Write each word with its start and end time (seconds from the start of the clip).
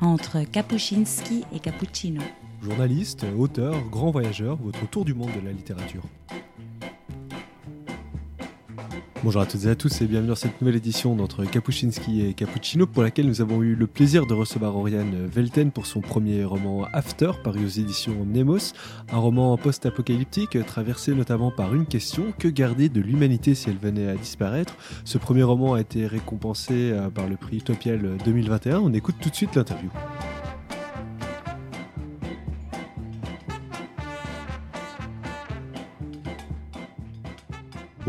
entre 0.00 0.42
Kapuscinski 0.44 1.44
et 1.54 1.58
Cappuccino. 1.58 2.22
Journaliste, 2.62 3.24
auteur, 3.38 3.74
grand 3.90 4.10
voyageur, 4.10 4.56
votre 4.56 4.88
tour 4.88 5.04
du 5.04 5.14
monde 5.14 5.30
de 5.40 5.44
la 5.44 5.52
littérature. 5.52 6.02
Bonjour 9.22 9.42
à 9.42 9.46
toutes 9.46 9.66
et 9.66 9.68
à 9.68 9.74
tous 9.74 10.00
et 10.00 10.06
bienvenue 10.06 10.30
dans 10.30 10.34
cette 10.34 10.58
nouvelle 10.62 10.76
édition 10.76 11.14
d'entre 11.14 11.44
Kapuscinski 11.44 12.24
et 12.24 12.32
Cappuccino 12.32 12.86
pour 12.86 13.02
laquelle 13.02 13.26
nous 13.26 13.42
avons 13.42 13.62
eu 13.62 13.74
le 13.74 13.86
plaisir 13.86 14.24
de 14.24 14.32
recevoir 14.32 14.74
Oriane 14.74 15.26
Velten 15.26 15.72
pour 15.72 15.84
son 15.84 16.00
premier 16.00 16.42
roman 16.42 16.86
After 16.94 17.32
paru 17.44 17.66
aux 17.66 17.68
éditions 17.68 18.24
Nemos, 18.24 18.72
un 19.12 19.18
roman 19.18 19.58
post-apocalyptique 19.58 20.56
traversé 20.64 21.14
notamment 21.14 21.50
par 21.50 21.74
une 21.74 21.84
question 21.84 22.32
que 22.38 22.48
garder 22.48 22.88
de 22.88 23.02
l'humanité 23.02 23.54
si 23.54 23.68
elle 23.68 23.76
venait 23.76 24.08
à 24.08 24.14
disparaître? 24.14 24.74
Ce 25.04 25.18
premier 25.18 25.42
roman 25.42 25.74
a 25.74 25.82
été 25.82 26.06
récompensé 26.06 26.92
euh, 26.92 27.10
par 27.10 27.28
le 27.28 27.36
prix 27.36 27.58
Utopial 27.58 28.16
2021. 28.24 28.78
On 28.78 28.94
écoute 28.94 29.16
tout 29.20 29.28
de 29.28 29.36
suite 29.36 29.54
l'interview. 29.54 29.90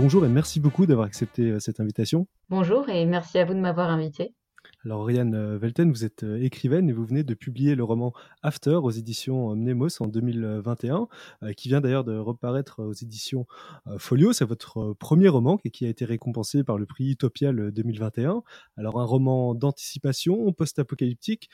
Bonjour 0.01 0.25
et 0.25 0.29
merci 0.29 0.59
beaucoup 0.59 0.87
d'avoir 0.87 1.05
accepté 1.05 1.43
euh, 1.43 1.59
cette 1.59 1.79
invitation. 1.79 2.25
Bonjour 2.49 2.89
et 2.89 3.05
merci 3.05 3.37
à 3.37 3.45
vous 3.45 3.53
de 3.53 3.59
m'avoir 3.59 3.91
invité. 3.91 4.33
Alors, 4.83 5.01
Oriane 5.01 5.35
euh, 5.35 5.59
Velten, 5.59 5.91
vous 5.91 6.05
êtes 6.05 6.23
euh, 6.23 6.41
écrivaine 6.41 6.89
et 6.89 6.91
vous 6.91 7.05
venez 7.05 7.23
de 7.23 7.35
publier 7.35 7.75
le 7.75 7.83
roman 7.83 8.13
After 8.41 8.79
aux 8.81 8.89
éditions 8.89 9.55
Mnemos 9.55 10.01
en 10.01 10.07
2021, 10.07 11.07
euh, 11.43 11.53
qui 11.53 11.67
vient 11.67 11.81
d'ailleurs 11.81 12.03
de 12.03 12.17
reparaître 12.17 12.81
aux 12.81 12.93
éditions 12.93 13.45
Folio. 13.99 14.33
C'est 14.33 14.45
votre 14.45 14.93
premier 14.93 15.27
roman 15.27 15.57
qui 15.57 15.85
a 15.85 15.89
été 15.89 16.03
récompensé 16.03 16.63
par 16.63 16.79
le 16.79 16.87
prix 16.87 17.11
Utopial 17.11 17.71
2021. 17.71 18.41
Alors, 18.75 18.99
un 18.99 19.05
roman 19.05 19.53
d'anticipation 19.53 20.51
post-apocalyptique, 20.51 21.49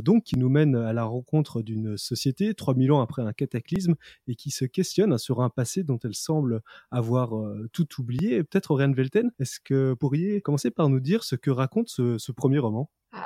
donc 0.00 0.24
qui 0.24 0.38
nous 0.38 0.48
mène 0.48 0.74
à 0.74 0.92
la 0.92 1.04
rencontre 1.04 1.62
d'une 1.62 1.96
société 1.96 2.54
3000 2.54 2.92
ans 2.92 3.00
après 3.00 3.22
un 3.22 3.32
cataclysme 3.32 3.94
et 4.26 4.34
qui 4.34 4.50
se 4.50 4.64
questionne 4.64 5.16
sur 5.18 5.40
un 5.40 5.50
passé 5.50 5.84
dont 5.84 5.98
elle 6.02 6.14
semble 6.14 6.62
avoir 6.90 7.30
tout 7.72 7.86
oublié. 7.98 8.42
Peut-être, 8.42 8.70
Oriane 8.70 8.94
Velten, 8.94 9.30
est-ce 9.38 9.60
que 9.60 9.90
vous 9.90 9.96
pourriez 9.96 10.40
commencer 10.40 10.70
par 10.70 10.88
nous 10.88 11.00
dire 11.00 11.24
ce 11.24 11.36
que 11.36 11.50
raconte 11.50 11.88
ce, 11.88 12.32
premier 12.32 12.58
roman? 12.58 12.71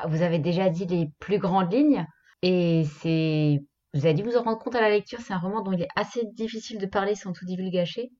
Vous 0.09 0.23
avez 0.23 0.39
déjà 0.39 0.69
dit 0.69 0.87
les 0.87 1.11
plus 1.19 1.39
grandes 1.39 1.73
lignes 1.73 2.07
et 2.43 2.85
c'est 3.01 3.63
vous 3.95 4.05
avez 4.05 4.15
dû 4.15 4.23
vous 4.23 4.37
en 4.37 4.43
rendre 4.43 4.59
compte 4.59 4.75
à 4.75 4.81
la 4.83 4.91
lecture, 4.91 5.21
c'est 5.21 5.33
un 5.33 5.39
roman 5.39 5.63
dont 5.63 5.73
il 5.73 5.83
est 5.83 5.89
assez 5.97 6.27
difficile 6.35 6.79
de 6.79 6.87
parler 6.87 7.15
sans 7.15 7.33
tout 7.33 7.47
divulgacher. 7.47 8.11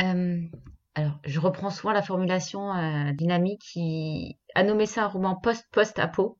Euh, 0.00 0.40
alors, 0.94 1.18
je 1.24 1.38
reprends 1.38 1.68
souvent 1.68 1.92
la 1.92 2.00
formulation 2.00 2.72
euh, 2.72 3.12
dynamique 3.12 3.60
qui 3.60 4.38
a 4.54 4.62
nommé 4.62 4.86
ça 4.86 5.04
un 5.04 5.08
roman 5.08 5.36
post-post-apo, 5.36 6.38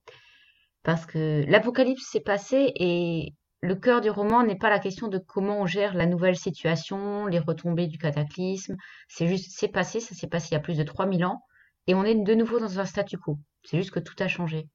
parce 0.82 1.04
que 1.04 1.44
l'apocalypse 1.48 2.06
s'est 2.10 2.20
passé 2.20 2.72
et 2.76 3.34
le 3.60 3.74
cœur 3.74 4.00
du 4.00 4.08
roman 4.08 4.42
n'est 4.42 4.56
pas 4.56 4.70
la 4.70 4.78
question 4.78 5.08
de 5.08 5.18
comment 5.18 5.60
on 5.60 5.66
gère 5.66 5.94
la 5.94 6.06
nouvelle 6.06 6.36
situation, 6.36 7.26
les 7.26 7.40
retombées 7.40 7.88
du 7.88 7.98
cataclysme, 7.98 8.76
c'est 9.08 9.26
juste, 9.26 9.50
c'est 9.54 9.68
passé, 9.68 10.00
ça 10.00 10.14
s'est 10.14 10.28
passé 10.28 10.48
il 10.52 10.54
y 10.54 10.56
a 10.56 10.60
plus 10.60 10.78
de 10.78 10.82
3000 10.82 11.26
ans, 11.26 11.42
et 11.86 11.94
on 11.94 12.04
est 12.04 12.14
de 12.14 12.34
nouveau 12.34 12.58
dans 12.58 12.80
un 12.80 12.84
statu 12.84 13.18
quo. 13.18 13.38
C'est 13.64 13.78
juste 13.78 13.90
que 13.90 14.00
tout 14.00 14.14
a 14.20 14.28
changé. 14.28 14.68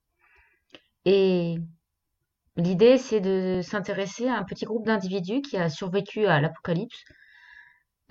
Et 1.06 1.56
l'idée, 2.58 2.98
c'est 2.98 3.22
de 3.22 3.62
s'intéresser 3.64 4.28
à 4.28 4.38
un 4.38 4.44
petit 4.44 4.66
groupe 4.66 4.86
d'individus 4.86 5.42
qui 5.42 5.58
a 5.58 5.70
survécu 5.70 6.26
à 6.26 6.42
l'apocalypse, 6.42 7.04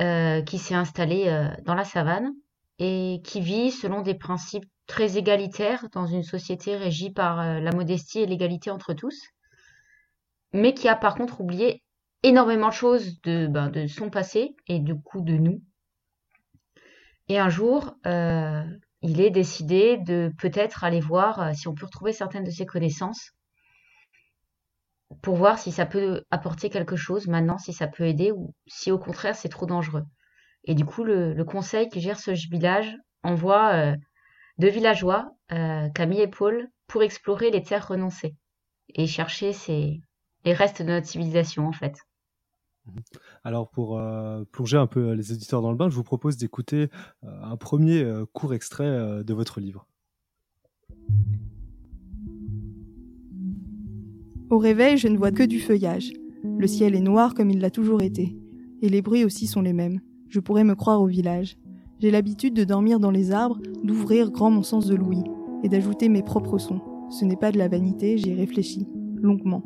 euh, 0.01 0.42
qui 0.42 0.59
s'est 0.59 0.75
installé 0.75 1.29
euh, 1.29 1.48
dans 1.65 1.75
la 1.75 1.84
savane 1.84 2.33
et 2.79 3.20
qui 3.25 3.41
vit 3.41 3.70
selon 3.70 4.01
des 4.01 4.15
principes 4.15 4.65
très 4.87 5.19
égalitaires 5.19 5.87
dans 5.92 6.07
une 6.07 6.23
société 6.23 6.77
régie 6.77 7.11
par 7.11 7.41
euh, 7.41 7.61
la 7.61 7.70
modestie 7.73 8.20
et 8.20 8.27
l'égalité 8.27 8.70
entre 8.70 8.95
tous, 8.95 9.20
mais 10.53 10.74
qui 10.74 10.89
a 10.89 10.97
par 10.97 11.14
contre 11.14 11.41
oublié 11.41 11.83
énormément 12.23 12.69
de 12.69 12.74
choses 12.74 13.20
de, 13.23 13.47
ben, 13.47 13.69
de 13.69 13.86
son 13.86 14.11
passé 14.11 14.57
et 14.67 14.79
du 14.79 14.98
coup 14.98 15.20
de 15.20 15.35
nous. 15.35 15.63
Et 17.29 17.39
un 17.39 17.48
jour, 17.48 17.95
il 19.02 19.20
est 19.20 19.30
décidé 19.30 19.96
de 19.96 20.33
peut-être 20.38 20.84
aller 20.84 21.00
voir 21.00 21.40
euh, 21.40 21.52
si 21.55 21.68
on 21.68 21.74
peut 21.74 21.86
retrouver 21.86 22.12
certaines 22.12 22.44
de 22.44 22.50
ses 22.50 22.66
connaissances 22.66 23.33
pour 25.22 25.36
voir 25.36 25.58
si 25.58 25.72
ça 25.72 25.86
peut 25.86 26.22
apporter 26.30 26.70
quelque 26.70 26.96
chose 26.96 27.27
maintenant, 27.27 27.58
si 27.58 27.72
ça 27.72 27.88
peut 27.88 28.05
aider 28.06 28.30
ou 28.30 28.55
si 28.66 28.90
au 28.92 28.98
contraire 28.98 29.34
c'est 29.34 29.48
trop 29.48 29.66
dangereux. 29.66 30.05
Et 30.64 30.74
du 30.74 30.84
coup, 30.84 31.05
le, 31.05 31.42
conseil 31.44 31.88
qui 31.88 32.00
gère 32.00 32.20
ce 32.20 32.30
village 32.30 32.96
envoie 33.22 33.72
euh, 33.72 33.96
deux 34.58 34.68
villageois, 34.68 35.32
euh, 35.52 35.88
Camille 35.90 36.20
et 36.20 36.28
Paul, 36.28 36.68
pour 36.86 37.02
explorer 37.02 37.50
les 37.50 37.62
terres 37.62 37.88
renoncées 37.88 38.36
et 38.94 39.06
chercher 39.06 39.52
les 40.44 40.52
restes 40.52 40.82
de 40.82 40.88
notre 40.88 41.06
civilisation 41.06 41.67
en 41.67 41.72
fait. 41.72 41.96
Alors 43.45 43.68
pour 43.68 43.98
euh, 43.98 44.45
plonger 44.52 44.77
un 44.77 44.86
peu 44.86 45.12
les 45.12 45.33
éditeurs 45.33 45.62
dans 45.62 45.70
le 45.70 45.77
bain, 45.77 45.89
je 45.89 45.96
vous 45.96 46.02
propose 46.02 46.36
d'écouter 46.36 46.89
euh, 47.24 47.42
un 47.42 47.56
premier 47.56 48.02
euh, 48.02 48.27
court 48.33 48.55
extrait 48.55 49.24
de 49.24 49.34
votre 49.34 49.61
livre. 49.61 49.86
Au 54.50 54.58
réveil, 54.58 54.96
je 54.96 55.08
ne 55.08 55.17
vois 55.17 55.30
que 55.30 55.45
du 55.45 55.61
feuillage. 55.61 56.12
Le 56.58 56.67
ciel 56.67 56.95
est 56.95 57.00
noir 57.00 57.34
comme 57.34 57.50
il 57.50 57.61
l'a 57.61 57.70
toujours 57.70 58.02
été. 58.02 58.36
Et 58.83 58.89
les 58.89 59.02
bruits 59.02 59.24
aussi 59.24 59.46
sont 59.46 59.62
les 59.62 59.73
mêmes. 59.73 60.00
Je 60.29 60.40
pourrais 60.40 60.64
me 60.64 60.74
croire 60.74 61.00
au 61.00 61.06
village. 61.06 61.56
J'ai 62.00 62.11
l'habitude 62.11 62.55
de 62.55 62.64
dormir 62.64 62.98
dans 62.98 63.11
les 63.11 63.30
arbres, 63.30 63.61
d'ouvrir 63.84 64.30
grand 64.30 64.50
mon 64.50 64.62
sens 64.62 64.86
de 64.86 64.95
l'ouïe, 64.95 65.24
et 65.62 65.68
d'ajouter 65.68 66.08
mes 66.08 66.23
propres 66.23 66.58
sons. 66.58 66.80
Ce 67.11 67.24
n'est 67.24 67.36
pas 67.36 67.52
de 67.52 67.58
la 67.58 67.68
vanité, 67.68 68.17
j'y 68.17 68.30
ai 68.30 68.34
réfléchi, 68.34 68.89
longuement. 69.17 69.62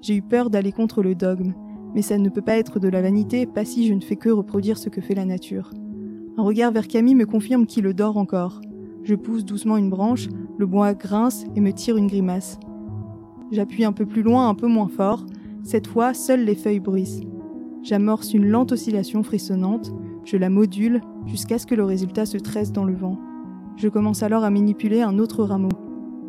J'ai 0.00 0.16
eu 0.16 0.22
peur 0.22 0.50
d'aller 0.50 0.72
contre 0.72 1.02
le 1.02 1.14
dogme, 1.14 1.54
mais 1.94 2.02
ça 2.02 2.18
ne 2.18 2.28
peut 2.28 2.42
pas 2.42 2.56
être 2.56 2.78
de 2.78 2.88
la 2.88 3.02
vanité, 3.02 3.46
pas 3.46 3.64
si 3.64 3.86
je 3.86 3.94
ne 3.94 4.00
fais 4.00 4.16
que 4.16 4.30
reproduire 4.30 4.78
ce 4.78 4.88
que 4.88 5.00
fait 5.00 5.14
la 5.14 5.24
nature. 5.24 5.70
Un 6.36 6.42
regard 6.42 6.72
vers 6.72 6.88
Camille 6.88 7.14
me 7.14 7.26
confirme 7.26 7.66
qu'il 7.66 7.84
dort 7.92 8.16
encore. 8.16 8.60
Je 9.02 9.14
pousse 9.14 9.44
doucement 9.44 9.76
une 9.76 9.90
branche, 9.90 10.28
le 10.58 10.66
bois 10.66 10.94
grince 10.94 11.44
et 11.56 11.60
me 11.60 11.72
tire 11.72 11.96
une 11.96 12.06
grimace. 12.06 12.58
J'appuie 13.50 13.84
un 13.84 13.92
peu 13.92 14.06
plus 14.06 14.22
loin, 14.22 14.48
un 14.48 14.54
peu 14.54 14.66
moins 14.66 14.88
fort. 14.88 15.26
Cette 15.62 15.86
fois, 15.86 16.14
seules 16.14 16.44
les 16.44 16.54
feuilles 16.54 16.80
bruissent. 16.80 17.20
J'amorce 17.82 18.32
une 18.32 18.48
lente 18.48 18.72
oscillation 18.72 19.22
frissonnante, 19.22 19.92
je 20.24 20.36
la 20.36 20.48
module 20.48 21.00
jusqu'à 21.26 21.58
ce 21.58 21.66
que 21.66 21.74
le 21.74 21.84
résultat 21.84 22.26
se 22.26 22.38
tresse 22.38 22.72
dans 22.72 22.84
le 22.84 22.94
vent. 22.94 23.18
Je 23.76 23.88
commence 23.88 24.22
alors 24.22 24.44
à 24.44 24.50
manipuler 24.50 25.02
un 25.02 25.18
autre 25.18 25.44
rameau. 25.44 25.70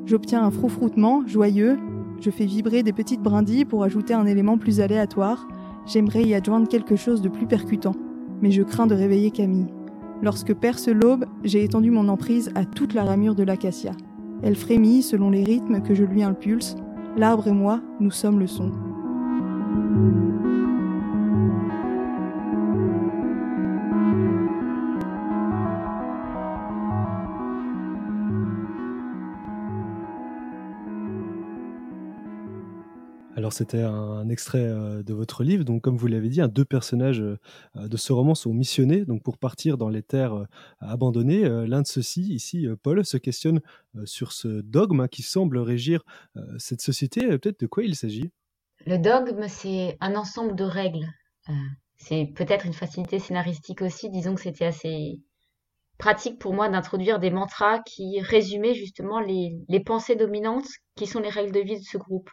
J'obtiens 0.06 0.44
un 0.44 0.52
froufroutement 0.52 1.26
joyeux, 1.28 1.78
je 2.20 2.30
fais 2.30 2.46
vibrer 2.46 2.84
des 2.84 2.94
petites 2.94 3.22
brindilles 3.22 3.66
pour 3.66 3.84
ajouter 3.84 4.14
un 4.14 4.26
élément 4.26 4.58
plus 4.58 4.80
aléatoire. 4.80 5.48
J'aimerais 5.86 6.24
y 6.24 6.34
adjoindre 6.34 6.68
quelque 6.68 6.96
chose 6.96 7.22
de 7.22 7.30
plus 7.30 7.46
percutant, 7.46 7.96
mais 8.42 8.52
je 8.52 8.64
crains 8.64 8.88
de 8.88 8.96
réveiller 8.96 9.32
Camille. 9.32 9.68
Lorsque 10.22 10.54
perce 10.54 10.88
l'aube, 10.88 11.26
j'ai 11.44 11.64
étendu 11.64 11.92
mon 11.92 12.08
emprise 12.08 12.52
à 12.56 12.64
toute 12.64 12.94
la 12.94 13.04
ramure 13.04 13.36
de 13.36 13.44
l'acacia. 13.44 13.92
Elle 14.42 14.56
frémit 14.56 15.04
selon 15.04 15.30
les 15.30 15.44
rythmes 15.44 15.82
que 15.82 15.94
je 15.94 16.04
lui 16.04 16.24
impulse. 16.24 16.76
L'arbre 17.18 17.48
et 17.48 17.54
moi, 17.54 17.82
nous 18.00 18.12
sommes 18.12 18.40
le 18.40 18.48
son. 18.48 18.72
C'était 33.54 33.84
un 33.84 34.28
extrait 34.30 34.66
euh, 34.66 35.04
de 35.04 35.14
votre 35.14 35.44
livre. 35.44 35.64
Donc 35.64 35.84
comme 35.84 35.96
vous 35.96 36.08
l'avez 36.08 36.30
dit, 36.30 36.42
deux 36.50 36.66
personnages 36.66 37.22
euh, 37.22 37.38
de 37.76 37.98
ce 37.98 38.12
roman 38.12 38.34
sont 38.34 38.52
missionnés 38.52 39.06
donc 39.06 39.22
pour 39.22 39.38
partir 39.38 39.78
dans 39.78 39.90
les 39.90 40.02
terres 40.02 40.34
euh, 40.34 40.46
abandonnées. 40.80 41.44
L'un 41.68 41.84
de 41.84 41.88
ceux-ci, 41.88 42.34
ici 42.34 42.68
Paul, 42.82 43.06
se 43.06 43.18
questionne 43.18 43.62
sur 44.06 44.32
ce 44.32 44.48
dogme 44.48 45.02
hein, 45.02 45.08
qui 45.08 45.22
semble 45.22 45.60
régir 45.60 46.04
cette 46.58 46.82
société. 46.82 47.28
Peut-être 47.28 47.60
de 47.60 47.68
quoi 47.68 47.84
il 47.84 47.96
s'agit? 47.96 48.32
Le 48.86 48.98
dogme, 48.98 49.48
c'est 49.48 49.98
un 50.02 50.16
ensemble 50.16 50.56
de 50.56 50.64
règles. 50.64 51.08
c'est 51.98 52.32
peut-être 52.36 52.66
une 52.66 52.74
facilité 52.74 53.20
scénaristique 53.20 53.82
aussi. 53.82 54.10
Disons 54.10 54.36
que 54.36 54.42
c'était 54.42 54.66
assez 54.66 55.20
pratique 55.98 56.40
pour 56.40 56.54
moi 56.54 56.70
d'introduire 56.70 57.20
des 57.20 57.30
mantras 57.30 57.80
qui 57.80 58.20
résumaient 58.22 58.74
justement 58.74 59.20
les 59.20 59.84
pensées 59.86 60.16
dominantes 60.16 60.68
qui 60.96 61.06
sont 61.06 61.20
les 61.20 61.30
règles 61.30 61.54
de 61.54 61.62
vie 61.62 61.80
de 61.80 61.86
ce 61.86 61.98
groupe. 61.98 62.30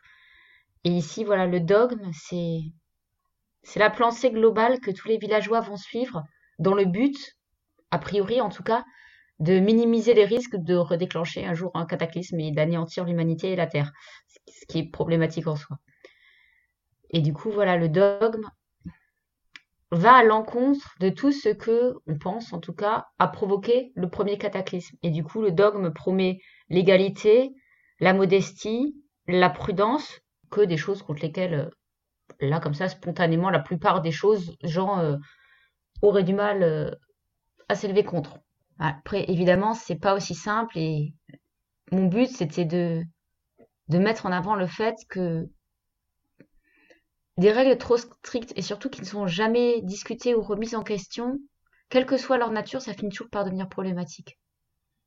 Et 0.84 0.90
ici, 0.90 1.24
voilà, 1.24 1.46
le 1.46 1.60
dogme, 1.60 2.10
c'est 2.12 3.78
la 3.78 3.90
pensée 3.90 4.30
globale 4.30 4.80
que 4.80 4.90
tous 4.90 5.08
les 5.08 5.18
villageois 5.18 5.60
vont 5.60 5.76
suivre 5.76 6.24
dans 6.58 6.74
le 6.74 6.84
but, 6.84 7.36
a 7.90 7.98
priori 7.98 8.40
en 8.40 8.48
tout 8.48 8.62
cas, 8.62 8.84
de 9.40 9.58
minimiser 9.58 10.14
les 10.14 10.24
risques 10.24 10.56
de 10.56 10.76
redéclencher 10.76 11.46
un 11.46 11.54
jour 11.54 11.70
un 11.74 11.86
cataclysme 11.86 12.38
et 12.40 12.52
d'anéantir 12.52 13.04
l'humanité 13.04 13.52
et 13.52 13.56
la 13.56 13.66
Terre, 13.66 13.92
ce 14.46 14.66
qui 14.66 14.78
est 14.78 14.90
problématique 14.90 15.46
en 15.46 15.56
soi. 15.56 15.78
Et 17.10 17.20
du 17.20 17.32
coup, 17.32 17.50
voilà, 17.50 17.76
le 17.76 17.88
dogme 17.88 18.48
va 19.90 20.14
à 20.14 20.22
l'encontre 20.22 20.94
de 21.00 21.08
tout 21.08 21.32
ce 21.32 21.48
que, 21.48 21.94
on 22.06 22.18
pense 22.18 22.52
en 22.52 22.60
tout 22.60 22.74
cas, 22.74 23.06
a 23.18 23.28
provoqué 23.28 23.92
le 23.96 24.08
premier 24.08 24.38
cataclysme. 24.38 24.96
Et 25.02 25.10
du 25.10 25.24
coup, 25.24 25.42
le 25.42 25.50
dogme 25.50 25.92
promet 25.92 26.38
l'égalité, 26.68 27.50
la 27.98 28.12
modestie, 28.12 28.94
la 29.26 29.50
prudence 29.50 30.20
que 30.50 30.60
des 30.60 30.76
choses 30.76 31.02
contre 31.02 31.22
lesquelles, 31.22 31.54
euh, 31.54 31.70
là, 32.40 32.60
comme 32.60 32.74
ça, 32.74 32.88
spontanément, 32.88 33.50
la 33.50 33.60
plupart 33.60 34.02
des 34.02 34.12
choses, 34.12 34.56
gens 34.62 34.98
euh, 35.00 35.16
auraient 36.02 36.24
du 36.24 36.34
mal 36.34 36.62
euh, 36.62 36.90
à 37.68 37.74
s'élever 37.74 38.04
contre. 38.04 38.38
Après, 38.78 39.24
évidemment, 39.30 39.74
c'est 39.74 39.96
pas 39.98 40.14
aussi 40.14 40.34
simple 40.34 40.78
et 40.78 41.14
mon 41.92 42.06
but, 42.06 42.28
c'était 42.28 42.64
de, 42.64 43.02
de 43.88 43.98
mettre 43.98 44.26
en 44.26 44.32
avant 44.32 44.54
le 44.54 44.66
fait 44.66 44.96
que 45.08 45.48
des 47.36 47.52
règles 47.52 47.78
trop 47.78 47.96
strictes 47.96 48.52
et 48.56 48.62
surtout 48.62 48.90
qui 48.90 49.00
ne 49.00 49.06
sont 49.06 49.26
jamais 49.26 49.80
discutées 49.82 50.34
ou 50.34 50.42
remises 50.42 50.74
en 50.74 50.82
question, 50.82 51.38
quelle 51.88 52.06
que 52.06 52.16
soit 52.16 52.38
leur 52.38 52.52
nature, 52.52 52.80
ça 52.80 52.94
finit 52.94 53.10
toujours 53.10 53.30
par 53.30 53.44
devenir 53.44 53.68
problématique. 53.68 54.38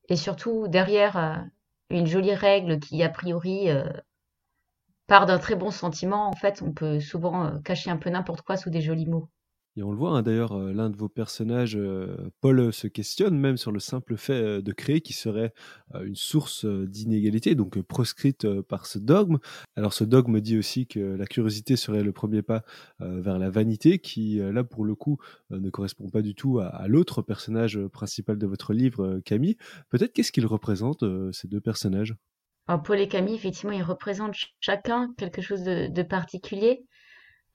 Et 0.10 0.16
surtout, 0.16 0.68
derrière 0.68 1.46
une 1.90 2.08
jolie 2.08 2.34
règle 2.34 2.80
qui, 2.80 3.02
a 3.04 3.10
priori, 3.10 3.70
part 5.08 5.26
d'un 5.26 5.40
très 5.40 5.56
bon 5.56 5.72
sentiment, 5.72 6.28
en 6.28 6.34
fait, 6.34 6.62
on 6.62 6.72
peut 6.72 7.00
souvent 7.00 7.46
euh, 7.46 7.60
cacher 7.60 7.90
un 7.90 7.98
peu 7.98 8.10
n'importe 8.10 8.42
quoi 8.42 8.58
sous 8.58 8.70
des 8.70 8.82
jolis 8.82 9.06
mots. 9.06 9.30
Et 9.76 9.82
on 9.82 9.92
le 9.92 9.98
voit, 9.98 10.12
hein, 10.12 10.22
d'ailleurs, 10.22 10.52
euh, 10.52 10.72
l'un 10.72 10.92
de 10.92 10.96
vos 10.96 11.10
personnages, 11.10 11.76
euh, 11.76 12.32
Paul, 12.42 12.72
se 12.72 12.86
questionne 12.86 13.36
même 13.36 13.58
sur 13.58 13.72
le 13.72 13.80
simple 13.80 14.18
fait 14.18 14.62
de 14.62 14.72
créer 14.72 15.02
qui 15.02 15.14
serait 15.14 15.52
une 16.00 16.16
source 16.16 16.66
d'inégalité, 16.66 17.56
donc 17.56 17.82
proscrite 17.82 18.48
par 18.62 18.86
ce 18.86 19.00
dogme. 19.00 19.40
Alors 19.76 19.94
ce 19.94 20.04
dogme 20.04 20.40
dit 20.42 20.60
aussi 20.60 20.86
que 20.86 21.00
la 21.00 21.26
curiosité 21.26 21.76
serait 21.76 22.04
le 22.04 22.12
premier 22.12 22.44
pas 22.44 22.64
vers 23.00 23.40
la 23.40 23.50
vanité, 23.50 23.98
qui 23.98 24.38
là, 24.38 24.64
pour 24.64 24.86
le 24.86 24.94
coup, 24.96 25.18
ne 25.50 25.70
correspond 25.70 26.10
pas 26.10 26.22
du 26.22 26.36
tout 26.36 26.60
à, 26.60 26.88
l'autre 26.88 27.22
personnage 27.22 27.80
principal 27.88 28.38
de 28.38 28.46
votre 28.46 28.74
livre, 28.74 29.20
Camille. 29.26 29.58
Peut-être 29.90 30.14
qu'est-ce 30.14 30.32
qu'ils 30.32 30.46
représentent, 30.46 31.06
ces 31.32 31.48
deux 31.48 31.62
personnages? 31.62 32.16
Paul 32.84 33.00
et 33.00 33.08
Camille, 33.08 33.36
effectivement, 33.36 33.74
ils 33.74 33.84
représentent 33.84 34.36
chacun 34.60 35.14
quelque 35.18 35.42
chose 35.42 35.64
de, 35.64 36.04
particulier. 36.04 36.86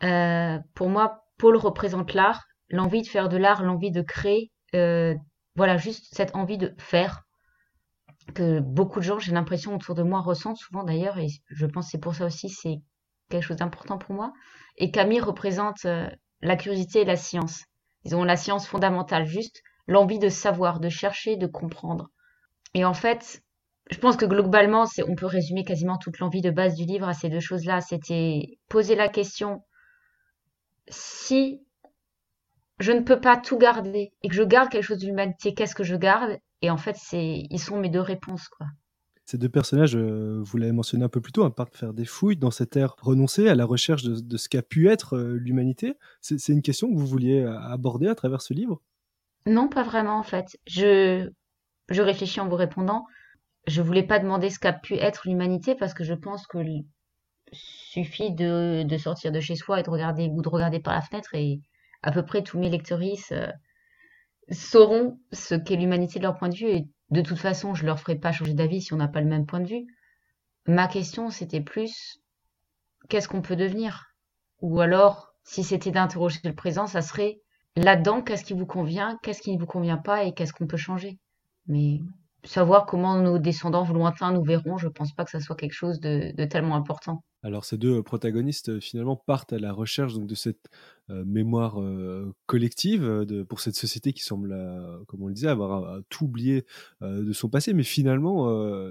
Euh, 0.03 0.59
pour 0.75 0.89
moi, 0.89 1.25
Paul 1.39 1.57
représente 1.57 2.15
l'art, 2.15 2.45
l'envie 2.69 3.03
de 3.03 3.09
faire 3.09 3.29
de 3.29 3.37
l'art, 3.37 3.63
l'envie 3.63 3.91
de 3.91 4.03
créer. 4.03 4.53
Euh, 4.75 5.15
voilà, 5.57 5.77
juste 5.77 6.15
cette 6.15 6.35
envie 6.37 6.59
de 6.59 6.75
faire 6.79 7.23
que 8.35 8.61
beaucoup 8.61 8.99
de 8.99 9.05
gens, 9.05 9.19
j'ai 9.19 9.33
l'impression, 9.33 9.75
autour 9.75 9.95
de 9.95 10.03
moi 10.03 10.21
ressentent 10.21 10.59
souvent 10.59 10.85
d'ailleurs, 10.85 11.19
et 11.19 11.29
je 11.49 11.67
pense 11.67 11.87
que 11.87 11.93
c'est 11.93 12.01
pour 12.01 12.15
ça 12.15 12.27
aussi, 12.27 12.51
c'est 12.51 12.77
quelque 13.31 13.43
chose 13.43 13.57
d'important 13.57 13.99
pour 13.99 14.15
moi. 14.15 14.33
Et 14.77 14.91
Camille 14.91 15.21
représente 15.21 15.85
euh, 15.87 16.09
la 16.43 16.57
curiosité 16.57 17.01
et 17.01 17.05
la 17.05 17.17
science. 17.17 17.65
Ils 18.05 18.15
ont 18.15 18.25
la 18.25 18.37
science 18.37 18.67
fondamentale, 18.67 19.27
juste 19.27 19.63
l'envie 19.87 20.19
de 20.19 20.29
savoir, 20.29 20.81
de 20.81 20.91
chercher, 20.91 21.37
de 21.37 21.47
comprendre. 21.47 22.11
Et 22.75 22.85
en 22.85 22.95
fait, 22.95 23.43
je 23.91 23.99
pense 23.99 24.17
que 24.17 24.27
globalement, 24.27 24.87
c'est, 24.87 25.03
on 25.03 25.15
peut 25.15 25.27
résumer 25.27 25.65
quasiment 25.65 25.97
toute 25.97 26.19
l'envie 26.19 26.43
de 26.43 26.51
base 26.51 26.75
du 26.75 26.85
livre 26.85 27.09
à 27.09 27.15
ces 27.15 27.29
deux 27.29 27.41
choses-là. 27.41 27.81
C'était 27.81 28.59
poser 28.69 28.95
la 28.95 29.09
question 29.09 29.63
si 30.89 31.63
je 32.81 32.93
ne 32.93 33.01
peux 33.01 33.21
pas 33.21 33.37
tout 33.37 33.59
garder 33.59 34.13
et 34.23 34.29
que 34.29 34.35
je 34.35 34.43
garde 34.43 34.69
quelque 34.69 34.85
chose 34.85 34.99
de 34.99 35.07
l'humanité, 35.07 35.55
qu'est-ce 35.55 35.75
que 35.75 35.85
je 35.85 35.97
garde? 35.97 36.39
Et 36.63 36.71
en 36.71 36.77
fait, 36.77 36.97
c'est, 36.97 37.45
ils 37.51 37.59
sont 37.59 37.79
mes 37.79 37.89
deux 37.89 38.01
réponses, 38.01 38.49
quoi. 38.49 38.67
Ces 39.25 39.37
deux 39.37 39.51
personnages, 39.51 39.95
euh, 39.95 40.41
vous 40.43 40.57
l'avez 40.57 40.73
mentionné 40.73 41.05
un 41.05 41.11
peu 41.11 41.21
plus 41.21 41.33
tôt, 41.33 41.45
hein, 41.45 41.51
partent 41.51 41.77
faire 41.77 41.93
des 41.93 42.07
fouilles 42.07 42.39
dans 42.39 42.51
cette 42.51 42.77
ère 42.77 42.97
renoncée 42.99 43.49
à 43.49 43.55
la 43.55 43.67
recherche 43.67 44.03
de, 44.03 44.37
ce 44.39 44.49
qu'a 44.49 44.63
pu 44.63 44.89
être 44.89 45.19
euh, 45.19 45.35
l'humanité. 45.35 45.99
C'est, 46.23 46.39
c'est 46.39 46.55
une 46.55 46.63
question 46.63 46.91
que 46.91 46.99
vous 46.99 47.07
vouliez 47.07 47.43
euh, 47.43 47.59
aborder 47.61 48.09
à 48.09 48.15
travers 48.15 48.41
ce 48.41 48.55
livre? 48.55 48.81
Non, 49.45 49.69
pas 49.69 49.83
vraiment 49.83 50.19
en 50.19 50.23
fait. 50.23 50.59
Je, 50.67 51.29
je 51.91 52.01
réfléchis 52.01 52.41
en 52.41 52.49
vous 52.49 52.57
répondant 52.57 53.05
je 53.69 53.83
voulais 53.83 54.03
pas 54.03 54.19
demander 54.19 54.51
ce 54.51 54.59
qu'a 54.59 54.73
pu 54.73 54.95
être 54.95 55.29
l'humanité 55.29 55.75
parce 55.75 55.95
que 55.95 56.05
je 56.05 56.15
pense 56.15 56.47
que 56.47 56.59
suffit 57.53 58.33
de, 58.33 58.87
sortir 58.99 59.33
de 59.33 59.41
chez 59.41 59.57
soi 59.57 59.81
et 59.81 59.83
de 59.83 59.91
regarder 59.91 60.29
ou 60.29 60.43
de 60.43 60.49
regarder 60.49 60.81
par 60.81 60.95
la 60.95 61.01
fenêtre 61.01 61.35
et 61.35 61.61
à 62.03 62.13
peu 62.13 62.25
près 62.25 62.43
tous 62.43 62.59
mes 62.59 62.71
lectrices 62.71 63.33
euh, 63.33 63.49
sauront 64.51 65.19
ce 65.33 65.55
qu'est 65.55 65.77
l'humanité 65.77 66.19
de 66.19 66.25
leur 66.25 66.39
point 66.39 66.49
de 66.49 66.57
vue 66.57 66.69
et 66.69 66.89
de 67.11 67.21
toute 67.21 67.39
façon 67.39 67.75
je 67.75 67.85
leur 67.85 68.01
ferai 68.01 68.17
pas 68.17 68.33
changer 68.33 68.55
d'avis 68.55 68.83
si 68.83 68.93
on 68.93 68.97
n'a 68.97 69.09
pas 69.09 69.21
le 69.21 69.27
même 69.27 69.47
point 69.47 69.61
de 69.61 69.69
vue. 69.69 69.87
Ma 70.67 70.89
question 70.89 71.31
c'était 71.31 71.61
plus 71.61 72.21
qu'est-ce 73.09 73.29
qu'on 73.29 73.43
peut 73.43 73.57
devenir? 73.57 74.15
Ou 74.61 74.81
alors 74.81 75.35
si 75.45 75.63
c'était 75.63 75.91
d'interroger 75.91 76.41
le 76.45 76.55
présent 76.55 76.87
ça 76.87 77.03
serait 77.03 77.41
là-dedans 77.77 78.23
qu'est-ce 78.23 78.45
qui 78.45 78.55
vous 78.55 78.67
convient, 78.67 79.19
qu'est-ce 79.23 79.43
qui 79.43 79.55
ne 79.55 79.61
vous 79.61 79.67
convient 79.67 79.99
pas 79.99 80.25
et 80.25 80.33
qu'est-ce 80.33 80.53
qu'on 80.53 80.67
peut 80.67 80.77
changer? 80.77 81.19
Mais 81.67 82.01
savoir 82.49 82.87
comment 82.87 83.17
nos 83.17 83.39
descendants 83.39 83.87
lointains 83.93 84.33
nous 84.33 84.43
verront, 84.43 84.79
je 84.79 84.89
pense 84.89 85.13
pas 85.13 85.25
que 85.25 85.31
ça 85.31 85.41
soit 85.41 85.57
quelque 85.57 85.73
chose 85.73 86.01
de, 86.01 86.35
de 86.35 86.45
tellement 86.45 86.77
important. 86.77 87.23
Alors 87.43 87.65
ces 87.65 87.79
deux 87.79 88.03
protagonistes 88.03 88.81
finalement 88.81 89.17
partent 89.17 89.53
à 89.53 89.59
la 89.59 89.73
recherche 89.73 90.15
donc 90.15 90.27
de 90.27 90.35
cette 90.35 90.67
euh, 90.67 90.98
mémoire 91.09 91.81
euh, 91.81 92.35
collective 92.47 93.05
euh, 93.05 93.45
pour 93.45 93.61
cette 93.61 93.75
société 93.75 94.13
qui 94.13 94.23
semble, 94.23 94.55
comme 95.07 95.23
on 95.23 95.29
le 95.29 95.35
disait, 95.35 95.49
avoir 95.49 96.01
tout 96.09 96.25
oublié 96.25 96.65
de 97.01 97.33
son 97.33 97.49
passé. 97.49 97.73
Mais 97.73 97.83
finalement, 97.83 98.47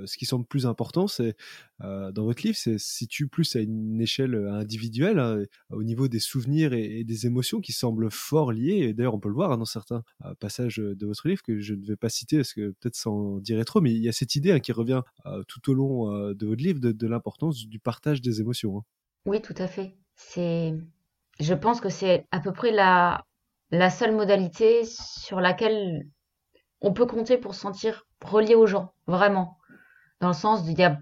ce 0.06 0.18
qui 0.18 0.26
semble 0.26 0.46
plus 0.46 0.66
important, 0.66 1.08
c'est 1.08 1.36
dans 1.80 2.24
votre 2.24 2.44
livre, 2.44 2.58
c'est 2.58 2.80
situe 2.80 3.28
plus 3.28 3.56
à 3.56 3.60
une 3.60 4.00
échelle 4.02 4.36
individuelle, 4.36 5.20
hein, 5.20 5.44
au 5.70 5.84
niveau 5.84 6.08
des 6.08 6.20
souvenirs 6.20 6.74
et, 6.74 7.04
des 7.04 7.26
émotions 7.26 7.62
qui 7.62 7.72
semblent 7.72 8.12
fort 8.12 8.52
liés. 8.52 8.88
Et 8.88 8.94
d'ailleurs, 8.94 9.16
on 9.16 9.20
peut 9.20 9.30
le 9.30 9.36
voir 9.36 9.52
hein, 9.52 9.58
dans 9.58 9.66
certains 9.66 10.04
passages 10.40 10.78
de 10.78 11.06
votre 11.06 11.28
livre 11.28 11.42
que 11.44 11.60
je 11.60 11.74
ne 11.74 11.86
vais 11.86 11.96
pas 11.96 12.10
citer 12.10 12.38
parce 12.38 12.54
que 12.54 12.72
peut-être 12.80 12.96
sans 12.96 13.38
dire 13.40 13.64
trop, 13.66 13.82
mais 13.82 13.94
il 13.94 14.02
y 14.02 14.10
a 14.10 14.14
cette 14.14 14.36
idée 14.36 14.52
hein, 14.52 14.60
qui 14.60 14.72
revient 14.72 15.02
tout 15.48 15.72
au 15.72 15.74
long 15.74 16.32
de 16.34 16.46
votre 16.46 16.64
livre 16.64 16.80
de, 16.80 16.92
de 16.92 17.08
l'importance 17.08 17.68
du 17.68 17.80
partage 17.80 18.22
des 18.22 18.42
émotions. 18.42 18.84
Oui, 19.26 19.42
tout 19.42 19.56
à 19.58 19.68
fait. 19.68 19.98
C'est 20.16 20.74
je 21.40 21.54
pense 21.54 21.82
que 21.82 21.90
c'est 21.90 22.28
à 22.32 22.40
peu 22.40 22.52
près 22.52 22.72
la, 22.72 23.24
la 23.72 23.90
seule 23.90 24.16
modalité 24.16 24.84
sur 24.86 25.40
laquelle 25.40 26.08
on 26.82 26.94
peut 26.94 27.06
compter 27.06 27.38
pour 27.38 27.56
se 27.56 27.62
sentir 27.62 28.06
relié 28.24 28.56
aux 28.56 28.68
gens, 28.68 28.94
vraiment. 29.08 29.58
Dans 30.22 30.30
le 30.30 30.34
sens 30.34 30.66
de 30.66 30.72
dire, 30.72 30.98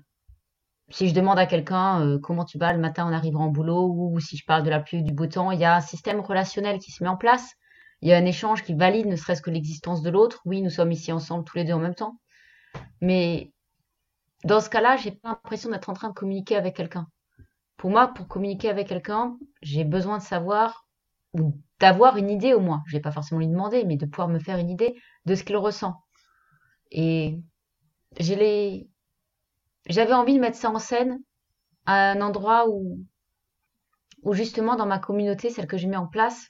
si 0.89 1.09
je 1.09 1.13
demande 1.13 1.39
à 1.39 1.45
quelqu'un 1.45 2.01
euh, 2.01 2.19
comment 2.19 2.45
tu 2.45 2.57
vas 2.57 2.73
le 2.73 2.79
matin 2.79 3.05
en 3.05 3.13
arrivant 3.13 3.47
au 3.47 3.51
boulot, 3.51 3.87
ou 3.87 4.19
si 4.19 4.37
je 4.37 4.45
parle 4.45 4.63
de 4.63 4.69
la 4.69 4.79
pluie 4.79 4.99
ou 4.99 5.03
du 5.03 5.13
beau 5.13 5.27
temps, 5.27 5.51
il 5.51 5.59
y 5.59 5.65
a 5.65 5.75
un 5.75 5.81
système 5.81 6.19
relationnel 6.19 6.79
qui 6.79 6.91
se 6.91 7.03
met 7.03 7.09
en 7.09 7.17
place. 7.17 7.55
Il 8.01 8.09
y 8.09 8.13
a 8.13 8.17
un 8.17 8.25
échange 8.25 8.63
qui 8.63 8.73
valide 8.73 9.07
ne 9.07 9.15
serait-ce 9.15 9.41
que 9.41 9.49
l'existence 9.49 10.01
de 10.01 10.09
l'autre. 10.09 10.41
Oui, 10.45 10.61
nous 10.61 10.69
sommes 10.69 10.91
ici 10.91 11.11
ensemble 11.11 11.43
tous 11.45 11.57
les 11.57 11.63
deux 11.63 11.73
en 11.73 11.79
même 11.79 11.95
temps. 11.95 12.19
Mais 13.01 13.51
dans 14.43 14.59
ce 14.59 14.69
cas-là, 14.69 14.97
j'ai 14.97 15.11
pas 15.11 15.29
l'impression 15.29 15.71
d'être 15.71 15.89
en 15.89 15.93
train 15.93 16.09
de 16.09 16.13
communiquer 16.13 16.55
avec 16.55 16.75
quelqu'un. 16.75 17.07
Pour 17.77 17.89
moi, 17.89 18.07
pour 18.07 18.27
communiquer 18.27 18.69
avec 18.69 18.87
quelqu'un, 18.87 19.37
j'ai 19.61 19.83
besoin 19.83 20.17
de 20.17 20.23
savoir 20.23 20.87
ou 21.33 21.59
d'avoir 21.79 22.17
une 22.17 22.29
idée 22.29 22.53
au 22.53 22.59
moins. 22.61 22.83
Je 22.87 22.95
vais 22.97 23.01
pas 23.01 23.11
forcément 23.11 23.39
lui 23.39 23.47
demander, 23.47 23.83
mais 23.83 23.97
de 23.97 24.05
pouvoir 24.05 24.27
me 24.29 24.39
faire 24.39 24.57
une 24.57 24.69
idée 24.69 24.95
de 25.25 25.35
ce 25.35 25.43
qu'il 25.43 25.57
ressent. 25.57 25.95
Et 26.91 27.39
j'ai 28.19 28.87
j'avais 29.87 30.13
envie 30.13 30.35
de 30.35 30.39
mettre 30.39 30.57
ça 30.57 30.69
en 30.71 30.79
scène 30.79 31.19
à 31.85 32.11
un 32.11 32.21
endroit 32.21 32.67
où, 32.69 33.05
où 34.23 34.33
justement 34.33 34.75
dans 34.75 34.85
ma 34.87 34.99
communauté, 34.99 35.49
celle 35.49 35.67
que 35.67 35.77
je 35.77 35.87
mets 35.87 35.95
en 35.97 36.07
place, 36.07 36.47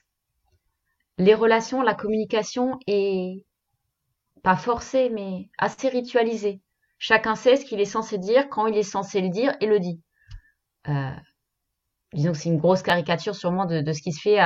les 1.17 1.33
relations, 1.33 1.81
la 1.81 1.95
communication 1.95 2.79
est 2.87 3.43
pas 4.43 4.55
forcée, 4.55 5.09
mais 5.09 5.49
assez 5.57 5.89
ritualisée. 5.89 6.61
Chacun 6.97 7.35
sait 7.35 7.57
ce 7.57 7.65
qu'il 7.65 7.81
est 7.81 7.85
censé 7.85 8.17
dire, 8.17 8.49
quand 8.49 8.67
il 8.67 8.77
est 8.77 8.83
censé 8.83 9.21
le 9.21 9.29
dire 9.29 9.55
et 9.59 9.65
le 9.65 9.79
dit. 9.79 10.01
Euh, 10.89 11.11
disons 12.13 12.31
que 12.31 12.37
c'est 12.37 12.49
une 12.49 12.57
grosse 12.57 12.81
caricature 12.81 13.35
sûrement 13.35 13.65
de, 13.65 13.91
ce 13.91 14.01
qui 14.01 14.11
se 14.11 14.21
fait 14.21 14.39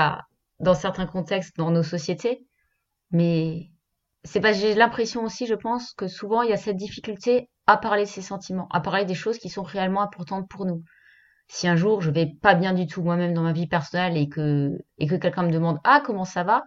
dans 0.59 0.73
certains 0.73 1.05
contextes 1.05 1.57
dans 1.57 1.71
nos 1.71 1.83
sociétés. 1.83 2.45
Mais 3.11 3.69
c'est 4.23 4.41
parce 4.41 4.57
que 4.57 4.61
j'ai 4.61 4.75
l'impression 4.75 5.23
aussi, 5.23 5.45
je 5.45 5.55
pense, 5.55 5.93
que 5.93 6.07
souvent 6.07 6.41
il 6.41 6.49
y 6.49 6.53
a 6.53 6.57
cette 6.57 6.77
difficulté 6.77 7.49
à 7.67 7.77
parler 7.77 8.03
de 8.03 8.09
ses 8.09 8.21
sentiments, 8.21 8.67
à 8.71 8.81
parler 8.81 9.05
des 9.05 9.15
choses 9.15 9.37
qui 9.37 9.49
sont 9.49 9.63
réellement 9.63 10.01
importantes 10.01 10.47
pour 10.49 10.65
nous. 10.65 10.83
Si 11.47 11.67
un 11.67 11.75
jour 11.75 12.01
je 12.01 12.11
vais 12.11 12.27
pas 12.41 12.55
bien 12.55 12.73
du 12.73 12.85
tout 12.87 13.01
moi-même 13.01 13.33
dans 13.33 13.41
ma 13.41 13.53
vie 13.53 13.67
personnelle 13.67 14.17
et 14.17 14.29
que, 14.29 14.71
et 14.97 15.07
que 15.07 15.15
quelqu'un 15.15 15.43
me 15.43 15.51
demande 15.51 15.79
Ah, 15.83 16.01
comment 16.05 16.25
ça 16.25 16.43
va? 16.43 16.63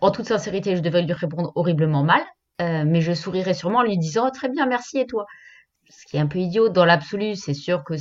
En 0.00 0.10
toute 0.10 0.26
sincérité, 0.26 0.76
je 0.76 0.82
devrais 0.82 1.02
lui 1.02 1.12
répondre 1.12 1.52
horriblement 1.54 2.02
mal, 2.02 2.22
euh, 2.60 2.84
mais 2.86 3.00
je 3.00 3.12
sourirais 3.12 3.54
sûrement 3.54 3.80
en 3.80 3.82
lui 3.82 3.98
disant 3.98 4.30
Très 4.30 4.48
bien, 4.48 4.66
merci 4.66 4.98
et 4.98 5.06
toi? 5.06 5.26
Ce 5.90 6.06
qui 6.06 6.16
est 6.16 6.20
un 6.20 6.26
peu 6.26 6.38
idiot 6.38 6.70
dans 6.70 6.84
l'absolu, 6.84 7.36
c'est 7.36 7.54
sûr 7.54 7.84
que 7.84 7.94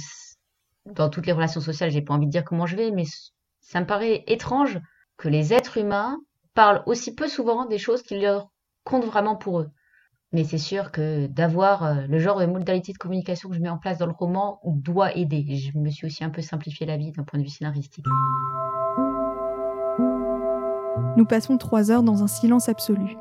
dans 0.86 1.10
toutes 1.10 1.26
les 1.26 1.32
relations 1.32 1.62
sociales, 1.62 1.92
j'ai 1.92 2.02
pas 2.02 2.14
envie 2.14 2.26
de 2.26 2.32
dire 2.32 2.44
comment 2.44 2.66
je 2.66 2.76
vais, 2.76 2.92
mais 2.92 3.06
ça 3.60 3.80
me 3.80 3.86
paraît 3.86 4.24
étrange 4.28 4.80
que 5.18 5.30
les 5.30 5.54
êtres 5.54 5.78
humains 5.78 6.18
parlent 6.54 6.84
aussi 6.86 7.16
peu 7.16 7.28
souvent 7.28 7.66
des 7.66 7.78
choses 7.78 8.02
qui 8.02 8.20
leur 8.20 8.50
comptent 8.84 9.06
vraiment 9.06 9.36
pour 9.36 9.60
eux. 9.60 9.70
Mais 10.34 10.44
c'est 10.44 10.58
sûr 10.58 10.92
que 10.92 11.28
d'avoir 11.28 11.84
euh, 11.84 11.94
le 12.08 12.18
genre 12.18 12.40
de 12.40 12.46
modalité 12.46 12.94
de 12.94 12.98
communication 12.98 13.50
que 13.50 13.56
je 13.56 13.62
mets 13.62 13.70
en 13.70 13.78
place 13.78 13.98
dans 13.98 14.06
le 14.06 14.14
roman 14.14 14.62
doit 14.64 15.16
aider. 15.16 15.46
Je 15.56 15.78
me 15.78 15.90
suis 15.90 16.08
aussi 16.08 16.24
un 16.24 16.30
peu 16.30 16.42
simplifié 16.42 16.86
la 16.86 16.98
vie 16.98 17.12
d'un 17.12 17.24
point 17.24 17.38
de 17.38 17.44
vue 17.44 17.50
scénaristique. 17.50 18.06
Nous 21.18 21.26
passons 21.26 21.58
trois 21.58 21.92
heures 21.92 22.04
dans 22.04 22.24
un 22.24 22.28
silence 22.28 22.70
absolu. 22.70 23.18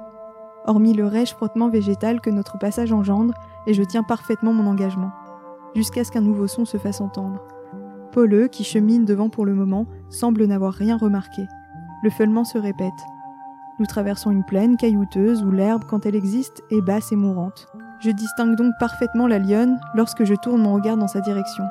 Hormis 0.66 0.94
le 0.94 1.06
rêche 1.06 1.34
frottement 1.34 1.68
végétal 1.68 2.20
que 2.20 2.30
notre 2.30 2.58
passage 2.58 2.92
engendre, 2.92 3.34
et 3.66 3.74
je 3.74 3.82
tiens 3.82 4.04
parfaitement 4.04 4.52
mon 4.52 4.68
engagement. 4.68 5.10
Jusqu'à 5.74 6.04
ce 6.04 6.10
qu'un 6.10 6.20
nouveau 6.20 6.46
son 6.46 6.64
se 6.64 6.76
fasse 6.76 7.00
entendre. 7.00 7.40
Pauleux, 8.12 8.48
qui 8.48 8.64
chemine 8.64 9.04
devant 9.04 9.28
pour 9.28 9.46
le 9.46 9.54
moment, 9.54 9.86
semble 10.08 10.44
n'avoir 10.44 10.72
rien 10.72 10.96
remarqué. 10.96 11.46
Le 12.02 12.10
feulement 12.10 12.44
se 12.44 12.58
répète. 12.58 12.92
Nous 13.78 13.86
traversons 13.86 14.30
une 14.30 14.44
plaine 14.44 14.76
caillouteuse 14.76 15.42
où 15.42 15.50
l'herbe, 15.50 15.84
quand 15.88 16.06
elle 16.06 16.16
existe, 16.16 16.62
est 16.70 16.82
basse 16.82 17.12
et 17.12 17.16
mourante. 17.16 17.68
Je 18.00 18.10
distingue 18.10 18.56
donc 18.56 18.72
parfaitement 18.80 19.26
la 19.26 19.38
lionne 19.38 19.78
lorsque 19.94 20.24
je 20.24 20.34
tourne 20.34 20.62
mon 20.62 20.74
regard 20.74 20.96
dans 20.96 21.08
sa 21.08 21.20
direction. 21.20 21.64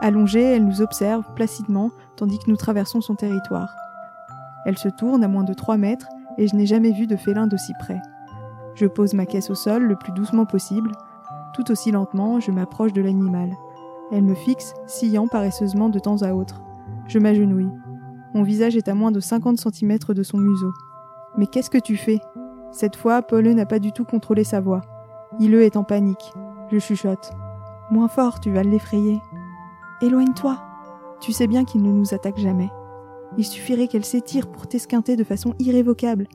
Allongée, 0.00 0.42
elle 0.42 0.64
nous 0.64 0.82
observe 0.82 1.24
placidement 1.34 1.90
tandis 2.16 2.38
que 2.38 2.50
nous 2.50 2.56
traversons 2.56 3.00
son 3.00 3.14
territoire. 3.14 3.76
Elle 4.64 4.78
se 4.78 4.88
tourne 4.88 5.22
à 5.22 5.28
moins 5.28 5.44
de 5.44 5.54
3 5.54 5.76
mètres 5.76 6.08
et 6.38 6.48
je 6.48 6.56
n'ai 6.56 6.66
jamais 6.66 6.92
vu 6.92 7.06
de 7.06 7.16
félin 7.16 7.46
d'aussi 7.46 7.72
près. 7.78 8.00
Je 8.74 8.86
pose 8.86 9.14
ma 9.14 9.26
caisse 9.26 9.50
au 9.50 9.54
sol 9.54 9.84
le 9.84 9.96
plus 9.96 10.12
doucement 10.12 10.46
possible. 10.46 10.90
Tout 11.54 11.70
aussi 11.70 11.90
lentement, 11.90 12.40
je 12.40 12.50
m'approche 12.50 12.92
de 12.92 13.02
l'animal. 13.02 13.56
Elle 14.10 14.22
me 14.22 14.34
fixe, 14.34 14.74
sillant 14.86 15.26
paresseusement 15.26 15.88
de 15.88 15.98
temps 15.98 16.22
à 16.22 16.32
autre. 16.32 16.62
Je 17.08 17.18
m'agenouille. 17.18 17.70
Mon 18.34 18.42
visage 18.42 18.76
est 18.76 18.88
à 18.88 18.94
moins 18.94 19.10
de 19.10 19.20
50 19.20 19.58
cm 19.58 19.98
de 20.08 20.22
son 20.22 20.38
museau. 20.38 20.72
Mais 21.36 21.46
qu'est-ce 21.46 21.70
que 21.70 21.78
tu 21.78 21.96
fais? 21.96 22.20
Cette 22.70 22.96
fois, 22.96 23.22
Paul 23.22 23.46
n'a 23.48 23.66
pas 23.66 23.78
du 23.78 23.92
tout 23.92 24.04
contrôlé 24.04 24.44
sa 24.44 24.60
voix. 24.60 24.80
Il 25.40 25.54
est 25.54 25.76
en 25.76 25.84
panique. 25.84 26.32
Je 26.70 26.78
chuchote. 26.78 27.32
Moins 27.90 28.08
fort, 28.08 28.40
tu 28.40 28.50
vas 28.50 28.62
l'effrayer. 28.62 29.20
Éloigne-toi. 30.00 30.58
Tu 31.20 31.32
sais 31.32 31.46
bien 31.46 31.64
qu'il 31.64 31.82
ne 31.82 31.92
nous 31.92 32.14
attaque 32.14 32.38
jamais. 32.38 32.70
Il 33.38 33.44
suffirait 33.44 33.88
qu'elle 33.88 34.04
s'étire 34.04 34.50
pour 34.50 34.66
t'esquinter 34.66 35.16
de 35.16 35.24
façon 35.24 35.54
irrévocable. 35.58 36.26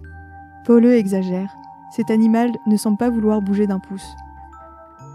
Pauleux 0.65 0.95
exagère. 0.95 1.49
Cet 1.91 2.11
animal 2.11 2.51
ne 2.67 2.77
semble 2.77 2.97
pas 2.97 3.09
vouloir 3.09 3.41
bouger 3.41 3.67
d'un 3.67 3.79
pouce. 3.79 4.15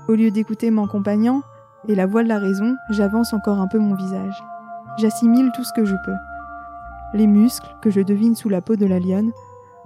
Au 0.09 0.15
lieu 0.15 0.33
d'écouter 0.33 0.71
mon 0.73 0.89
compagnon 0.89 1.43
et 1.87 1.95
la 1.95 2.07
voix 2.07 2.25
de 2.25 2.29
la 2.29 2.39
raison, 2.39 2.75
j'avance 2.91 3.33
encore 3.33 3.61
un 3.61 3.69
peu 3.69 3.79
mon 3.79 3.95
visage. 3.95 4.43
J'assimile 4.99 5.53
tout 5.55 5.63
ce 5.63 5.73
que 5.73 5.85
je 5.85 5.95
peux. 6.05 6.17
Les 7.15 7.29
muscles 7.29 7.75
que 7.81 7.91
je 7.91 8.01
devine 8.01 8.35
sous 8.35 8.49
la 8.49 8.61
peau 8.61 8.75
de 8.75 8.87
la 8.87 8.99
lionne, 8.99 9.33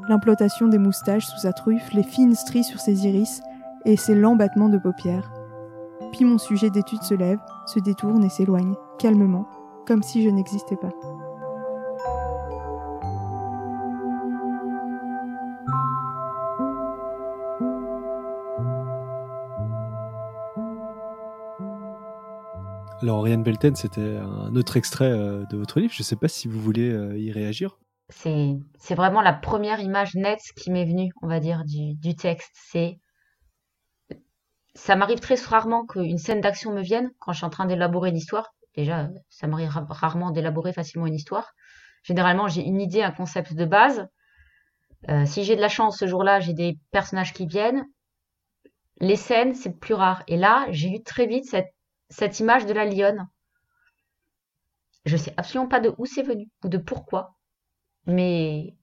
l'implantation 0.09 0.69
des 0.69 0.79
moustaches 0.79 1.27
sous 1.27 1.39
sa 1.39 1.53
truffe, 1.53 1.93
les 1.93 2.03
fines 2.03 2.35
stries 2.35 2.65
sur 2.65 2.81
ses 2.81 3.07
iris 3.07 3.43
et 3.85 3.97
ses 3.97 4.15
lents 4.15 4.37
battements 4.37 4.71
de 4.71 4.79
paupières. 4.79 5.31
Puis 6.13 6.25
mon 6.25 6.39
sujet 6.39 6.71
d'étude 6.71 7.03
se 7.03 7.15
lève, 7.15 7.39
se 7.67 7.79
détourne 7.79 8.25
et 8.25 8.31
s'éloigne, 8.31 8.75
calmement, 8.99 9.47
comme 9.87 10.03
si 10.03 10.23
je 10.23 10.31
n'existais 10.31 10.77
pas. 10.77 10.93
Alors, 23.03 23.19
Oriane 23.19 23.43
Belten, 23.43 23.77
c'était 23.77 24.17
un 24.17 24.57
autre 24.57 24.79
extrait 24.79 25.11
euh, 25.11 25.45
de 25.51 25.57
votre 25.59 25.81
livre. 25.81 25.93
Je 25.93 26.01
ne 26.01 26.05
sais 26.05 26.17
pas 26.17 26.29
si 26.29 26.49
vous 26.49 26.61
voulez 26.61 26.91
euh, 26.91 27.19
y 27.19 27.31
réagir. 27.31 27.79
C'est, 28.09 28.57
vraiment 28.95 29.21
la 29.21 29.35
première 29.35 29.81
image 29.81 30.15
nette 30.15 30.41
qui 30.57 30.71
m'est 30.71 30.85
venue, 30.85 31.13
on 31.21 31.27
va 31.27 31.41
dire, 31.41 31.65
du, 31.65 31.95
du 31.95 32.15
texte. 32.17 32.53
C'est, 32.55 32.99
ça 34.75 34.97
m'arrive 34.97 35.21
très 35.21 35.35
rarement 35.35 35.85
qu'une 35.85 36.17
scène 36.17 36.41
d'action 36.41 36.73
me 36.73 36.81
vienne 36.81 37.11
quand 37.19 37.33
je 37.33 37.39
suis 37.39 37.47
en 37.47 37.51
train 37.51 37.67
d'élaborer 37.67 38.11
une 38.11 38.17
histoire. 38.17 38.55
Déjà, 38.77 39.11
ça 39.29 39.47
m'arrive 39.47 39.71
rarement 39.91 40.31
d'élaborer 40.31 40.73
facilement 40.73 41.07
une 41.07 41.15
histoire. 41.15 41.53
Généralement, 42.03 42.49
j'ai 42.49 42.63
une 42.63 42.81
idée, 42.81 43.03
un 43.03 43.11
concept 43.11 43.53
de 43.55 43.65
base. 43.65 44.07
Euh, 45.11 45.27
si 45.27 45.45
j'ai 45.45 45.57
de 45.57 45.61
la 45.61 45.69
chance 45.69 45.99
ce 45.99 46.07
jour-là, 46.07 46.41
j'ai 46.41 46.55
des 46.55 46.79
personnages 46.93 47.35
qui 47.35 47.47
viennent. 47.47 47.85
Les 49.01 49.17
scènes, 49.17 49.55
c'est 49.55 49.79
plus 49.79 49.95
rare. 49.95 50.23
Et 50.29 50.39
là, 50.39 50.67
j'ai 50.71 50.89
eu 50.89 51.03
très 51.03 51.27
vite 51.27 51.45
cette 51.45 51.76
cette 52.09 52.41
image 52.41 52.67
de 52.67 52.73
la 52.73 52.85
lionne. 52.85 53.29
Je 55.05 55.17
sais 55.17 55.35
absolument 55.37 55.69
pas 55.69 55.81
de 55.81 55.95
où 55.99 56.07
c'est 56.07 56.23
venu 56.23 56.49
ou 56.65 56.69
de 56.69 56.79
pourquoi, 56.79 57.37
mais 58.07 58.75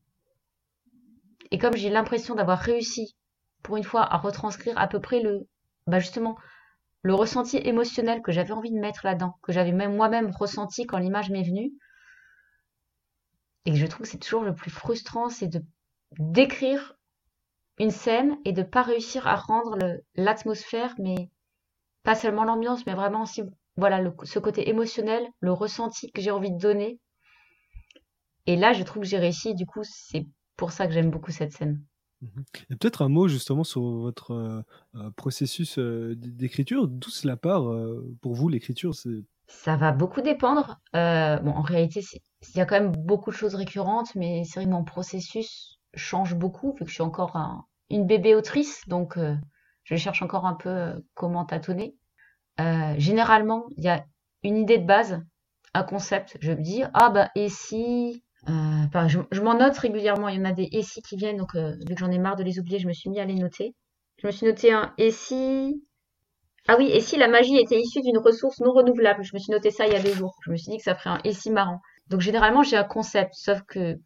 et 1.52 1.58
comme 1.58 1.76
j'ai 1.76 1.90
l'impression 1.90 2.36
d'avoir 2.36 2.60
réussi 2.60 3.16
pour 3.62 3.78
une 3.78 3.84
fois 3.84 4.02
à 4.02 4.18
retranscrire 4.18 4.78
à 4.78 4.88
peu 4.88 5.00
près 5.00 5.22
le, 5.22 5.48
bah 5.88 6.00
justement, 6.00 6.38
le 7.02 7.14
ressenti 7.14 7.58
émotionnel 7.58 8.22
que 8.22 8.32
j'avais 8.32 8.54
envie 8.54 8.72
de 8.72 8.80
mettre 8.80 9.06
là-dedans, 9.06 9.38
que 9.44 9.52
j'avais 9.52 9.72
même 9.72 9.96
moi-même 9.96 10.32
ressenti 10.32 10.86
quand 10.86 10.98
l'image 10.98 11.30
m'est 11.30 11.44
venue, 11.44 11.72
et 13.66 13.72
que 13.72 13.78
je 13.78 13.86
trouve 13.86 14.06
que 14.06 14.12
c'est 14.12 14.18
toujours 14.18 14.44
le 14.44 14.56
plus 14.56 14.72
frustrant, 14.72 15.30
c'est 15.30 15.48
de 15.48 15.64
décrire 16.18 16.96
une 17.80 17.92
scène 17.92 18.38
et 18.46 18.52
de 18.54 18.64
pas 18.64 18.82
réussir 18.82 19.28
à 19.28 19.36
rendre 19.36 19.78
l'atmosphère, 20.16 20.96
mais 21.00 21.30
pas 22.04 22.16
seulement 22.16 22.44
l'ambiance, 22.44 22.86
mais 22.86 22.94
vraiment 22.94 23.24
aussi 23.24 23.44
voilà 23.76 24.02
le, 24.02 24.14
ce 24.24 24.40
côté 24.40 24.70
émotionnel, 24.70 25.26
le 25.40 25.52
ressenti 25.52 26.12
que 26.12 26.22
j'ai 26.22 26.32
envie 26.32 26.52
de 26.52 26.58
donner. 26.60 27.00
Et 28.46 28.56
là, 28.56 28.74
je 28.74 28.84
trouve 28.84 29.04
que 29.04 29.10
j'ai 29.10 29.18
réussi. 29.18 29.56
Du 29.56 29.66
coup, 29.66 29.82
c'est 29.84 30.28
pour 30.58 30.72
ça 30.72 30.86
que 30.86 30.94
j'aime 30.94 31.10
beaucoup 31.10 31.32
cette 31.32 31.54
scène. 31.54 31.82
Mhm. 32.22 32.44
Et 32.70 32.76
peut-être 32.76 33.02
un 33.02 33.10
mot 33.10 33.28
justement 33.28 33.64
sur 33.64 33.82
votre 33.82 34.32
euh, 34.32 34.62
euh, 34.96 35.12
processus 35.12 35.78
euh, 35.78 36.16
d'écriture. 36.16 36.88
D'où 36.88 37.10
cela 37.10 37.38
part 37.38 37.64
pour 38.22 38.34
vous 38.34 38.50
l'écriture? 38.50 38.94
Ça 39.48 39.76
va 39.76 39.92
beaucoup 39.92 40.22
dépendre. 40.22 40.80
bon, 40.94 41.52
en 41.52 41.62
réalité, 41.62 42.02
il 42.54 42.58
y 42.58 42.62
a 42.62 42.66
quand 42.66 42.80
même 42.80 42.92
beaucoup 42.92 43.32
de 43.32 43.36
choses 43.36 43.56
récurrentes, 43.56 44.14
mais 44.16 44.44
c'est 44.46 44.60
vrai 44.60 44.66
que 44.66 44.76
mon 44.76 44.84
processus 44.84 45.80
change 45.96 46.36
beaucoup 46.36 46.74
vu 46.74 46.86
que 46.86 46.90
je 46.90 46.96
suis 46.96 47.04
encore 47.04 47.68
une 47.90 48.08
bébé 48.08 48.36
autrice, 48.36 48.82
donc 48.88 49.18
je 49.84 49.96
cherche 49.96 50.22
encore 50.22 50.46
un 50.46 50.54
peu 50.54 50.70
euh, 50.70 50.94
comment 51.14 51.46
tâtonner. 51.46 51.96
Euh, 52.60 52.94
généralement, 52.98 53.66
il 53.78 53.84
y 53.84 53.90
a 53.90 54.06
une 54.44 54.58
idée 54.58 54.78
de 54.78 54.86
base, 54.86 55.22
un 55.74 55.84
concept. 55.84 56.38
Je 56.42 56.52
me 56.52 56.62
dis, 56.62 56.84
ah 56.94 57.10
bah, 57.10 57.30
et 57.36 57.50
si. 57.50 58.24
Euh, 58.50 59.08
je, 59.08 59.42
m'en 59.42 59.58
note 59.58 59.78
régulièrement. 59.78 60.28
Il 60.28 60.38
y 60.38 60.42
en 60.42 60.46
a 60.46 60.52
des 60.52 60.68
et 60.72 60.82
si 60.82 61.02
qui 61.02 61.16
viennent, 61.16 61.38
donc 61.38 61.56
vu 61.56 61.96
que 61.96 62.00
j'en 62.00 62.12
ai 62.12 62.20
marre 62.20 62.36
de 62.36 62.44
les 62.44 62.60
oublier, 62.60 62.80
je 62.80 62.88
me 62.88 62.94
suis 62.94 63.10
mis 63.10 63.20
à 63.20 63.26
les 63.26 63.36
noter. 63.36 63.74
Je 64.18 64.28
me 64.28 64.32
suis 64.32 64.46
noté 64.46 64.72
un 64.72 64.94
et 64.98 65.12
si. 65.12 65.82
Ah 66.68 66.76
oui, 66.78 66.90
et 66.92 67.02
si 67.02 67.18
la 67.18 67.28
magie 67.28 67.58
était 67.58 67.80
issue 67.80 68.02
d'une 68.02 68.18
ressource 68.18 68.60
non 68.62 68.72
renouvelable 68.72 69.24
Je 69.24 69.34
me 69.34 69.40
suis 69.40 69.52
noté 69.52 69.70
ça 69.70 69.86
il 69.86 69.94
y 69.94 69.96
a 69.96 70.02
deux 70.02 70.14
jours. 70.14 70.36
Je 70.46 70.52
me 70.52 70.58
suis 70.58 70.72
dit 70.72 70.78
que 70.78 70.84
ça 70.84 70.96
ferait 70.96 71.10
un 71.10 71.20
et 71.24 71.34
si 71.34 71.52
marrant. 71.52 71.80
Donc 72.08 72.22
généralement, 72.22 72.64
j'ai 72.64 72.78
un 72.78 72.84
concept, 72.84 73.34
sauf 73.34 73.62
que 73.64 73.98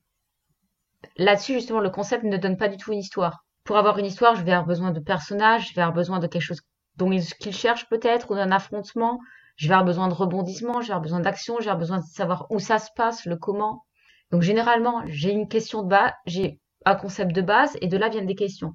là-dessus, 1.18 1.54
justement, 1.54 1.80
le 1.80 1.90
concept 1.90 2.24
ne 2.24 2.38
donne 2.38 2.58
pas 2.58 2.68
du 2.68 2.78
tout 2.78 2.94
une 2.94 3.00
histoire 3.00 3.47
pour 3.68 3.78
avoir 3.78 4.00
une 4.00 4.06
histoire, 4.06 4.36
je 4.36 4.44
vais 4.44 4.54
avoir 4.54 4.66
besoin 4.66 4.92
de 4.92 5.00
personnages, 5.02 5.70
je 5.70 5.76
vais 5.76 5.82
avoir 5.82 5.94
besoin 5.94 6.20
de 6.20 6.28
quelque 6.28 6.42
chose 6.42 6.62
dont 6.96 7.10
qu'ils 7.10 7.54
cherchent 7.54 7.88
peut-être, 7.90 8.32
ou 8.32 8.36
d'un 8.36 8.52
affrontement. 8.52 9.20
Je 9.58 9.68
vais 9.68 9.74
avoir 9.74 9.86
besoin 9.86 10.08
de 10.08 10.14
rebondissement, 10.14 10.82
je 10.82 10.88
vais 10.88 10.94
avoir 10.94 11.02
besoin 11.02 11.20
d'action, 11.20 11.56
je 11.60 11.66
vais 11.66 11.72
avoir 11.72 11.80
besoin 11.80 11.98
de 11.98 12.06
savoir 12.06 12.48
où 12.50 12.60
ça 12.60 12.80
se 12.80 12.90
passe, 12.96 13.26
le 13.26 13.36
comment. 13.36 13.84
Donc 14.32 14.42
généralement, 14.42 15.04
j'ai 15.06 15.32
une 15.32 15.50
question 15.50 15.84
de 15.84 15.90
base, 15.90 16.14
j'ai 16.26 16.62
un 16.86 16.96
concept 16.96 17.34
de 17.34 17.42
base, 17.42 17.78
et 17.82 17.88
de 17.88 17.98
là 17.98 18.08
viennent 18.08 18.26
des 18.26 18.36
questions. 18.36 18.74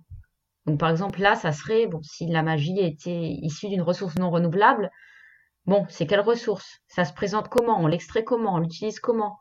Donc 0.66 0.78
par 0.78 0.90
exemple 0.90 1.20
là, 1.20 1.36
ça 1.36 1.52
serait, 1.52 1.86
bon, 1.86 2.02
si 2.02 2.26
la 2.26 2.42
magie 2.42 2.78
était 2.78 3.38
issue 3.40 3.68
d'une 3.68 3.82
ressource 3.82 4.16
non 4.16 4.30
renouvelable, 4.30 4.90
bon, 5.64 5.86
c'est 5.88 6.06
quelle 6.06 6.20
ressource? 6.20 6.80
Ça 6.88 7.06
se 7.06 7.14
présente 7.14 7.48
comment? 7.48 7.80
On 7.80 7.86
l'extrait 7.86 8.24
comment? 8.24 8.54
On 8.54 8.58
l'utilise 8.58 9.00
comment? 9.00 9.38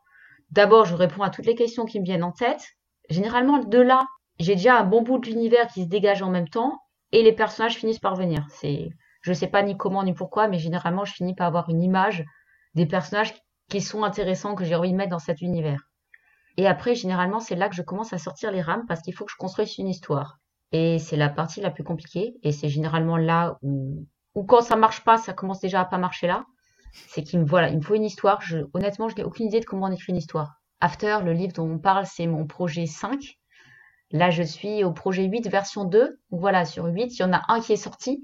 D'abord, 0.49 0.85
je 0.85 0.95
réponds 0.95 1.23
à 1.23 1.29
toutes 1.29 1.45
les 1.45 1.55
questions 1.55 1.85
qui 1.85 1.99
me 1.99 2.05
viennent 2.05 2.23
en 2.23 2.31
tête. 2.31 2.63
Généralement, 3.09 3.59
de 3.59 3.79
là, 3.79 4.05
j'ai 4.41 4.55
déjà 4.55 4.79
un 4.79 4.83
bon 4.83 5.01
bout 5.01 5.19
de 5.19 5.27
l'univers 5.27 5.67
qui 5.67 5.83
se 5.83 5.87
dégage 5.87 6.21
en 6.21 6.29
même 6.29 6.47
temps 6.47 6.79
et 7.11 7.23
les 7.23 7.33
personnages 7.33 7.75
finissent 7.75 7.99
par 7.99 8.15
venir. 8.15 8.45
C'est, 8.49 8.89
je 9.21 9.33
sais 9.33 9.47
pas 9.47 9.63
ni 9.63 9.77
comment 9.77 10.03
ni 10.03 10.13
pourquoi, 10.13 10.47
mais 10.47 10.59
généralement 10.59 11.05
je 11.05 11.13
finis 11.13 11.35
par 11.35 11.47
avoir 11.47 11.69
une 11.69 11.81
image 11.81 12.25
des 12.75 12.85
personnages 12.85 13.33
qui 13.69 13.81
sont 13.81 14.03
intéressants 14.03 14.55
que 14.55 14.63
j'ai 14.63 14.75
envie 14.75 14.91
de 14.91 14.97
mettre 14.97 15.11
dans 15.11 15.19
cet 15.19 15.41
univers. 15.41 15.87
Et 16.57 16.67
après, 16.67 16.95
généralement, 16.95 17.39
c'est 17.39 17.55
là 17.55 17.69
que 17.69 17.75
je 17.75 17.81
commence 17.81 18.13
à 18.13 18.17
sortir 18.17 18.51
les 18.51 18.61
rames 18.61 18.85
parce 18.87 19.01
qu'il 19.01 19.13
faut 19.13 19.25
que 19.25 19.31
je 19.31 19.37
construise 19.37 19.77
une 19.77 19.87
histoire. 19.87 20.37
Et 20.71 20.99
c'est 20.99 21.17
la 21.17 21.29
partie 21.29 21.61
la 21.61 21.71
plus 21.71 21.83
compliquée. 21.83 22.35
Et 22.43 22.51
c'est 22.51 22.69
généralement 22.69 23.17
là 23.17 23.57
où, 23.61 24.05
quand 24.47 24.61
ça 24.61 24.75
marche 24.75 25.03
pas, 25.03 25.17
ça 25.17 25.33
commence 25.33 25.59
déjà 25.59 25.81
à 25.81 25.85
pas 25.85 25.97
marcher 25.97 26.27
là. 26.27 26.45
C'est 27.07 27.23
qu'il 27.23 27.39
me, 27.39 27.45
voilà, 27.45 27.69
il 27.69 27.77
me 27.77 27.81
faut 27.81 27.95
une 27.95 28.03
histoire. 28.03 28.41
Honnêtement, 28.73 29.07
je 29.07 29.15
n'ai 29.15 29.23
aucune 29.23 29.47
idée 29.47 29.61
de 29.61 29.65
comment 29.65 29.87
on 29.87 29.91
écrit 29.91 30.11
une 30.11 30.17
histoire. 30.17 30.55
After, 30.81 31.19
le 31.23 31.31
livre 31.31 31.53
dont 31.53 31.69
on 31.69 31.79
parle, 31.79 32.05
c'est 32.05 32.27
mon 32.27 32.45
projet 32.45 32.85
5. 32.85 33.37
Là, 34.11 34.29
je 34.29 34.43
suis 34.43 34.83
au 34.83 34.91
projet 34.91 35.23
8 35.23 35.47
version 35.47 35.85
2. 35.85 36.19
Voilà, 36.31 36.65
sur 36.65 36.85
8, 36.85 37.17
il 37.17 37.19
y 37.19 37.23
en 37.23 37.33
a 37.33 37.43
un 37.47 37.61
qui 37.61 37.73
est 37.73 37.77
sorti. 37.77 38.23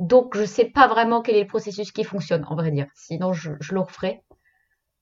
Donc, 0.00 0.36
je 0.36 0.42
ne 0.42 0.46
sais 0.46 0.66
pas 0.66 0.88
vraiment 0.88 1.22
quel 1.22 1.36
est 1.36 1.42
le 1.42 1.46
processus 1.46 1.92
qui 1.92 2.04
fonctionne, 2.04 2.44
en 2.46 2.54
vrai 2.54 2.70
dire. 2.70 2.86
Sinon, 2.94 3.32
je, 3.32 3.50
le 3.50 3.80
referai. 3.80 4.22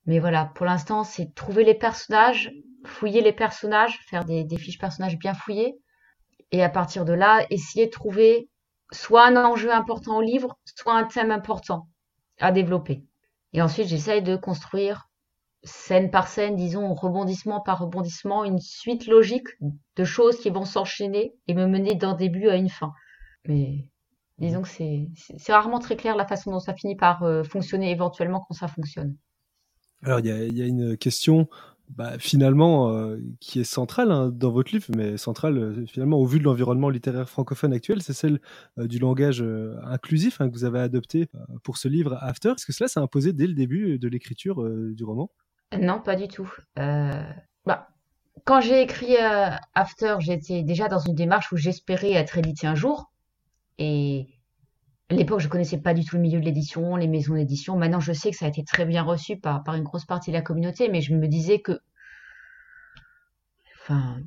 Mais 0.07 0.19
voilà, 0.19 0.51
pour 0.55 0.67
l'instant, 0.67 1.05
c'est 1.05 1.35
trouver 1.35 1.65
les 1.65 1.75
personnages, 1.75 2.53
fouiller 2.85 3.21
les 3.21 3.33
personnages, 3.33 3.99
faire 4.07 4.25
des, 4.25 4.47
fiches 4.57 4.79
personnages 4.79 5.19
bien 5.19 5.35
fouillées. 5.35 5.77
Et 6.51 6.63
à 6.63 6.69
partir 6.69 7.05
de 7.05 7.13
là, 7.13 7.47
essayer 7.51 7.87
de 7.87 7.91
trouver 7.91 8.51
soit 8.93 9.27
un 9.27 9.37
enjeu 9.37 9.73
important 9.73 10.17
au 10.17 10.21
livre, 10.21 10.59
soit 10.77 10.95
un 10.95 11.05
thème 11.05 11.31
important 11.31 11.89
à 12.41 12.53
développer. 12.53 13.05
Et 13.53 13.63
ensuite, 13.63 13.87
j'essaye 13.87 14.23
de 14.23 14.37
construire 14.37 15.09
scène 15.65 16.11
par 16.11 16.29
scène, 16.29 16.57
disons, 16.57 16.93
rebondissement 16.95 17.61
par 17.61 17.79
rebondissement, 17.81 18.45
une 18.45 18.59
suite 18.59 19.07
logique 19.07 19.49
de 19.97 20.05
choses 20.05 20.39
qui 20.39 20.51
vont 20.51 20.65
s'enchaîner 20.65 21.35
et 21.47 21.55
me 21.55 21.67
mener 21.67 21.95
d'un 21.95 22.15
début 22.15 22.49
à 22.49 22.57
une 22.57 22.69
fin. 22.69 22.93
Mais 23.47 23.87
Disons 24.43 24.63
que 24.63 24.69
c'est 24.69 25.53
rarement 25.53 25.79
très 25.79 25.95
clair 25.97 26.17
la 26.17 26.27
façon 26.27 26.51
dont 26.51 26.59
ça 26.59 26.75
finit 26.75 26.97
par 26.97 27.23
euh, 27.23 27.45
fonctionner 27.45 27.93
éventuellement 27.93 28.41
quand 28.41 28.55
ça 28.55 28.67
fonctionne. 28.67 29.17
Alors 30.03 30.19
il 30.19 30.27
y 30.27 30.33
a, 30.33 30.45
y 30.45 30.63
a, 30.63 30.67
une 30.67 30.97
question 30.97 31.49
bah, 31.91 32.19
finalement 32.19 32.93
euh, 32.93 33.19
qui 33.39 33.61
est 33.61 33.65
centrale 33.65 34.11
hein, 34.11 34.31
dans 34.35 34.51
votre 34.51 34.73
livre, 34.73 34.87
mais 34.97 35.17
centrale 35.17 35.59
euh, 35.59 35.87
finalement 35.87 36.19
au 36.19 36.27
vu 36.27 36.41
de 36.41 36.45
l'environnement 36.45 36.89
littéraire 36.89 37.29
francophone 37.29 37.73
actuel, 37.73 38.03
c'est 38.03 38.15
celle 38.15 38.41
du 38.79 38.99
langage 38.99 39.45
inclusif 39.85 40.41
hein, 40.41 40.49
que 40.49 40.55
vous 40.55 40.65
avez 40.65 40.81
adopté 40.81 41.29
pour 41.63 41.77
ce 41.77 41.87
livre 41.87 42.19
After. 42.21 42.49
Est-ce 42.57 42.67
que 42.67 42.73
cela 42.73 42.89
s'est 42.89 43.01
imposé 43.01 43.33
dès 43.33 43.47
le 43.47 43.55
début 43.55 44.01
de 44.01 44.09
l'écriture 44.09 44.69
du 44.69 45.05
roman? 45.05 45.31
Non, 45.79 46.01
pas 46.01 46.17
du 46.17 46.29
tout. 46.29 46.51
Bah, 46.77 47.89
quand 48.45 48.61
j'ai 48.61 48.83
écrit 48.83 49.17
After, 49.75 50.17
j'étais 50.21 50.63
déjà 50.63 50.89
dans 50.89 50.99
une 50.99 51.15
démarche 51.15 51.53
où 51.53 51.57
j'espérais 51.57 52.13
être 52.13 52.39
édité 52.39 52.67
un 52.67 52.75
jour. 52.75 53.11
Et 53.79 54.29
à 55.11 55.15
l'époque, 55.15 55.41
je 55.41 55.49
connaissais 55.49 55.79
pas 55.79 55.95
du 55.95 56.05
tout 56.05 56.17
le 56.17 56.23
milieu 56.23 56.41
de 56.41 56.45
l'édition, 56.45 56.97
les 56.97 57.09
maisons 57.09 57.35
d'édition. 57.35 57.77
Maintenant, 57.77 58.01
je 58.01 58.13
sais 58.13 58.31
que 58.31 58.37
ça 58.37 58.47
a 58.47 58.49
été 58.49 58.65
très 58.65 58.85
bien 58.85 59.03
reçu 59.03 59.37
par, 59.37 59.63
une 59.75 59.85
grosse 59.85 60.05
partie 60.05 60.31
de 60.31 60.37
la 60.37 60.43
communauté, 60.43 60.89
mais 60.89 61.01
je 61.01 61.15
me 61.15 61.29
disais 61.29 61.61
que, 61.61 61.81
enfin, 63.83 64.19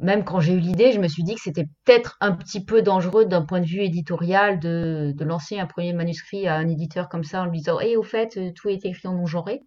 même 0.00 0.24
quand 0.24 0.40
j'ai 0.40 0.54
eu 0.54 0.58
l'idée, 0.58 0.92
je 0.92 1.00
me 1.00 1.08
suis 1.08 1.22
dit 1.22 1.34
que 1.34 1.40
c'était 1.40 1.66
peut-être 1.84 2.16
un 2.20 2.32
petit 2.32 2.64
peu 2.64 2.82
dangereux 2.82 3.24
d'un 3.24 3.42
point 3.42 3.60
de 3.60 3.66
vue 3.66 3.80
éditorial 3.80 4.58
de, 4.58 5.14
lancer 5.20 5.58
un 5.58 5.66
premier 5.66 5.92
manuscrit 5.92 6.46
à 6.46 6.56
un 6.56 6.68
éditeur 6.68 7.08
comme 7.08 7.24
ça 7.24 7.42
en 7.42 7.46
lui 7.46 7.58
disant, 7.58 7.80
hé, 7.80 7.96
au 7.96 8.02
fait, 8.02 8.38
tout 8.54 8.68
est 8.68 8.84
écrit 8.84 9.08
en 9.08 9.14
non-genré. 9.14 9.62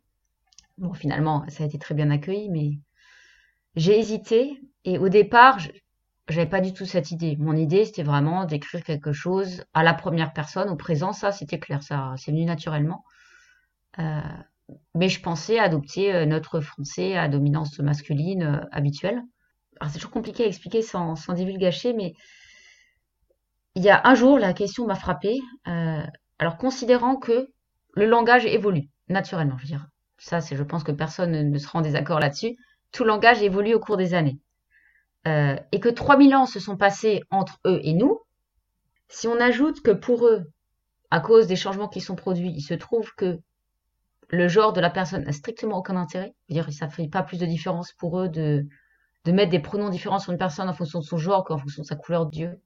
Bon, 0.78 0.94
finalement, 0.94 1.46
ça 1.50 1.64
a 1.64 1.68
été 1.68 1.78
très 1.80 1.96
bien 1.96 2.12
accueilli, 2.12 2.50
mais 2.50 2.80
j'ai 3.76 3.98
hésité. 4.00 4.60
Et 4.84 4.98
au 4.98 5.10
départ, 5.10 5.60
j'avais 6.28 6.50
pas 6.50 6.62
du 6.62 6.74
tout 6.74 6.86
cette 6.86 7.12
idée. 7.12 7.36
Mon 7.38 7.56
idée, 7.56 7.86
c'était 7.86 8.04
vraiment 8.04 8.46
d'écrire 8.46 8.84
quelque 8.84 9.14
chose 9.14 9.64
à 9.74 9.84
la 9.84 9.94
première 9.94 10.34
personne, 10.34 10.70
au 10.70 10.76
présent. 10.76 11.14
Ça, 11.14 11.32
c'était 11.32 11.60
clair, 11.60 11.84
ça, 11.84 12.14
c'est 12.18 12.32
venu 12.32 12.46
naturellement. 12.46 13.04
Euh, 14.00 14.22
mais 14.96 15.10
je 15.10 15.22
pensais 15.22 15.60
adopter 15.60 16.14
euh, 16.14 16.26
notre 16.26 16.60
français 16.60 17.18
à 17.18 17.28
dominance 17.28 17.80
masculine 17.80 18.44
euh, 18.44 18.66
habituelle. 18.72 19.22
C'est 19.88 19.96
toujours 20.00 20.12
compliqué 20.12 20.46
à 20.46 20.48
expliquer 20.48 20.82
sans, 20.82 21.16
sans 21.16 21.34
divulgacher, 21.34 21.94
mais 21.94 22.14
il 23.76 23.84
y 23.84 23.90
a 23.90 24.02
un 24.08 24.16
jour, 24.16 24.40
la 24.40 24.54
question 24.54 24.88
m'a 24.88 24.96
frappée. 24.96 25.40
Euh, 25.68 26.04
alors, 26.40 26.58
considérant 26.58 27.18
que 27.18 27.50
le 27.94 28.06
langage 28.06 28.46
évolue 28.46 28.90
naturellement, 29.10 29.58
je 29.58 29.64
veux 29.64 29.68
dire, 29.68 29.88
ça, 30.18 30.40
je 30.40 30.64
pense 30.64 30.84
que 30.84 30.92
personne 30.92 31.50
ne, 31.50 31.58
sera 31.58 31.80
en 31.80 31.82
désaccord 31.82 32.20
là-dessus. 32.20 32.58
Tout 32.92 33.04
langage 33.04 33.42
évolue 33.42 33.74
au 33.74 33.80
cours 33.80 33.98
des 33.98 34.14
années. 34.14 34.40
Euh, 35.28 35.56
et 35.72 35.80
que 35.80 35.90
3000 35.90 36.36
ans 36.36 36.46
se 36.46 36.60
sont 36.60 36.78
passés 36.78 37.22
entre 37.32 37.60
eux 37.66 37.80
et 37.84 37.94
nous, 37.94 38.22
si 39.08 39.28
on 39.28 39.40
ajoute 39.40 39.82
que 39.82 39.92
pour 39.92 40.28
eux, 40.28 40.44
à 41.12 41.20
cause 41.20 41.48
des 41.48 41.56
changements 41.56 41.88
qui 41.88 42.02
sont 42.02 42.16
produits, 42.16 42.52
il 42.56 42.62
se 42.62 42.74
trouve 42.74 43.14
que 43.16 43.40
le 44.30 44.48
genre 44.48 44.74
de 44.74 44.82
la 44.82 44.90
personne 44.90 45.24
n'a 45.24 45.32
strictement 45.32 45.78
aucun 45.78 45.96
intérêt, 45.96 46.34
dire 46.50 46.72
ça 46.72 46.88
ne 46.88 46.92
fait 46.92 47.08
pas 47.08 47.24
plus 47.24 47.38
de 47.38 47.46
différence 47.46 47.92
pour 47.94 48.20
eux 48.20 48.30
de, 48.30 48.66
de 49.26 49.32
mettre 49.32 49.52
des 49.52 49.60
pronoms 49.60 49.90
différents 49.90 50.20
sur 50.20 50.32
une 50.32 50.38
personne 50.38 50.70
en 50.70 50.74
fonction 50.74 51.00
de 51.00 51.06
son 51.06 51.18
genre 51.18 51.44
qu'en 51.44 51.58
fonction 51.58 51.82
de 51.84 51.88
sa 51.88 51.96
couleur 51.96 52.26
d'yeux. 52.26 52.60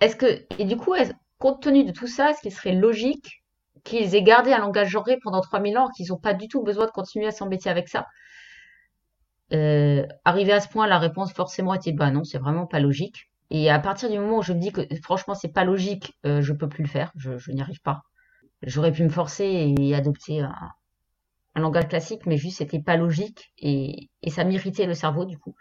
Est-ce 0.00 0.16
que, 0.16 0.44
et 0.58 0.64
du 0.64 0.76
coup, 0.76 0.94
compte 1.38 1.62
tenu 1.62 1.84
de 1.84 1.92
tout 1.92 2.06
ça, 2.06 2.30
est-ce 2.30 2.40
qu'il 2.40 2.52
serait 2.52 2.74
logique 2.74 3.41
qu'ils 3.84 4.14
aient 4.14 4.22
gardé 4.22 4.52
un 4.52 4.58
langage 4.58 4.88
genré 4.88 5.18
pendant 5.22 5.40
3000 5.40 5.78
ans, 5.78 5.88
qu'ils 5.96 6.08
n'ont 6.10 6.18
pas 6.18 6.34
du 6.34 6.48
tout 6.48 6.62
besoin 6.62 6.86
de 6.86 6.90
continuer 6.90 7.26
à 7.26 7.32
s'embêter 7.32 7.70
avec 7.70 7.88
ça 7.88 8.06
euh, 9.52 10.06
arrivé 10.24 10.52
à 10.52 10.60
ce 10.60 10.68
point, 10.68 10.86
la 10.86 10.98
réponse 10.98 11.32
forcément 11.32 11.74
était 11.74 11.92
bah 11.92 12.10
non, 12.10 12.24
c'est 12.24 12.38
vraiment 12.38 12.66
pas 12.66 12.80
logique. 12.80 13.30
Et 13.50 13.70
à 13.70 13.78
partir 13.78 14.10
du 14.10 14.18
moment 14.18 14.38
où 14.38 14.42
je 14.42 14.52
me 14.54 14.58
dis 14.58 14.72
que 14.72 14.82
franchement 15.02 15.34
c'est 15.34 15.52
pas 15.52 15.64
logique, 15.64 16.14
euh, 16.24 16.40
je 16.40 16.52
peux 16.54 16.68
plus 16.68 16.82
le 16.82 16.88
faire, 16.88 17.12
je, 17.16 17.36
je 17.36 17.52
n'y 17.52 17.60
arrive 17.60 17.80
pas. 17.82 18.02
J'aurais 18.62 18.92
pu 18.92 19.02
me 19.02 19.10
forcer 19.10 19.74
et 19.78 19.94
adopter 19.94 20.40
un, 20.40 20.54
un 21.54 21.60
langage 21.60 21.88
classique, 21.88 22.24
mais 22.26 22.38
juste 22.38 22.58
c'était 22.58 22.80
pas 22.80 22.96
logique 22.96 23.52
et, 23.58 24.08
et 24.22 24.30
ça 24.30 24.44
m'irritait 24.44 24.86
le 24.86 24.94
cerveau 24.94 25.26
du 25.26 25.38
coup. 25.38 25.54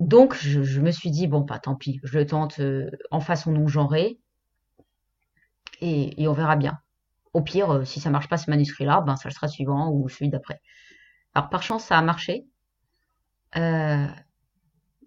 Donc 0.00 0.34
je, 0.34 0.62
je, 0.64 0.80
me 0.80 0.90
suis 0.90 1.10
dit 1.10 1.28
bon 1.28 1.40
bah 1.40 1.60
tant 1.60 1.76
pis, 1.76 2.00
je 2.02 2.18
le 2.18 2.26
tente 2.26 2.58
euh, 2.58 2.90
en 3.12 3.20
façon 3.20 3.52
non 3.52 3.68
genrée 3.68 4.18
et, 5.84 6.28
on 6.28 6.32
verra 6.32 6.56
bien. 6.56 6.78
Au 7.32 7.42
pire, 7.42 7.70
euh, 7.70 7.84
si 7.84 8.00
ça 8.00 8.10
marche 8.10 8.28
pas 8.28 8.36
ce 8.36 8.50
manuscrit-là, 8.50 9.02
ben 9.02 9.16
ça 9.16 9.30
sera 9.30 9.48
suivant 9.48 9.90
ou 9.90 10.08
celui 10.08 10.30
d'après. 10.30 10.60
Alors 11.34 11.48
par 11.50 11.62
chance, 11.62 11.84
ça 11.84 11.98
a 11.98 12.02
marché. 12.02 12.46
Euh, 13.56 14.06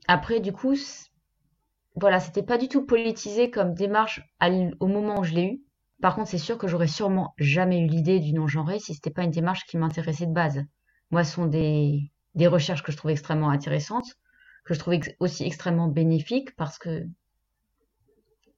après, 0.08 0.40
du 0.40 0.52
coup, 0.52 0.76
voilà, 1.96 2.20
c'était 2.20 2.44
pas 2.44 2.58
du 2.58 2.68
tout 2.68 2.86
politisé 2.86 3.50
comme 3.50 3.74
démarche 3.74 4.22
au 4.80 4.88
moment 4.88 5.20
où 5.20 5.24
je 5.24 5.34
l'ai 5.34 5.46
eu. 5.46 5.62
Par 6.02 6.16
contre, 6.16 6.30
c'est 6.30 6.38
sûr 6.38 6.58
que 6.58 6.68
j'aurais 6.68 6.88
sûrement 6.88 7.34
jamais 7.38 7.80
eu 7.80 7.88
l'idée 7.88 8.20
du 8.20 8.34
non-genré 8.34 8.80
si 8.80 8.94
c'était 8.94 9.10
pas 9.10 9.24
une 9.24 9.32
démarche 9.32 9.66
qui 9.66 9.78
m'intéressait 9.78 10.28
de 10.28 10.34
base. 10.34 10.64
Moi, 11.10 11.24
ce 11.24 11.34
sont 11.34 11.48
des, 11.48 12.12
des 12.36 12.48
recherches 12.48 12.84
que 12.84 12.92
je 12.92 12.98
trouve 12.98 13.12
extrêmement 13.12 13.50
intéressantes, 13.50 14.16
que 14.66 14.74
je 14.74 14.80
trouve 14.80 14.96
aussi 15.20 15.44
extrêmement 15.44 15.88
bénéfiques 15.88 16.56
parce 16.56 16.78
que 16.78 17.08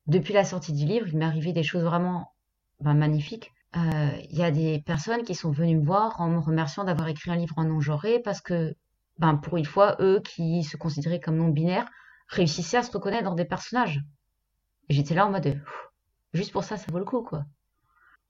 depuis 0.10 0.34
la 0.34 0.44
sortie 0.44 0.74
du 0.74 0.86
livre, 0.86 1.08
il 1.08 1.18
m'est 1.18 1.26
arrivé 1.26 1.54
des 1.54 1.64
choses 1.64 1.84
vraiment 1.84 2.34
ben, 2.82 2.94
magnifiques 2.94 3.52
il 3.76 3.82
euh, 3.82 4.22
y 4.32 4.44
a 4.44 4.52
des 4.52 4.82
personnes 4.86 5.24
qui 5.24 5.36
sont 5.36 5.52
venues 5.52 5.78
me 5.78 5.86
voir 5.86 6.20
en 6.20 6.28
me 6.28 6.40
remerciant 6.40 6.84
d'avoir 6.84 7.08
écrit 7.08 7.30
un 7.32 7.36
livre 7.36 7.58
en 7.58 7.66
non-genré 7.66 8.20
parce 8.20 8.42
que, 8.42 8.76
ben, 9.20 9.36
pour 9.36 9.58
une 9.58 9.66
fois, 9.66 9.96
eux 10.00 10.22
qui 10.24 10.64
se 10.64 10.76
considéraient 10.76 11.20
comme 11.20 11.38
non-binaires 11.38 11.88
réussissaient 12.28 12.78
à 12.78 12.84
se 12.84 12.92
reconnaître 12.92 13.26
dans 13.26 13.36
des 13.36 13.46
personnages. 13.46 14.02
J'étais 14.90 15.14
là 15.14 15.28
en 15.28 15.32
mode, 15.32 15.62
juste 16.34 16.52
pour 16.52 16.64
ça, 16.64 16.78
ça 16.78 16.92
vaut 16.92 17.00
le 17.00 17.06
coup, 17.06 17.22
quoi. 17.22 17.46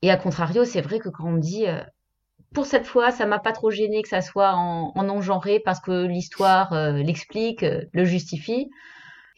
Et 0.01 0.11
à 0.11 0.17
contrario, 0.17 0.65
c'est 0.65 0.81
vrai 0.81 0.99
que 0.99 1.09
quand 1.09 1.25
on 1.25 1.31
me 1.31 1.39
dit, 1.39 1.67
euh, 1.67 1.81
pour 2.53 2.65
cette 2.65 2.85
fois, 2.85 3.11
ça 3.11 3.25
m'a 3.25 3.39
pas 3.39 3.53
trop 3.53 3.71
gêné 3.71 4.01
que 4.01 4.09
ça 4.09 4.21
soit 4.21 4.53
en, 4.55 4.91
en 4.93 5.03
non-genré 5.03 5.61
parce 5.63 5.79
que 5.79 6.05
l'histoire 6.05 6.73
euh, 6.73 6.93
l'explique, 6.93 7.65
le 7.93 8.05
justifie. 8.05 8.69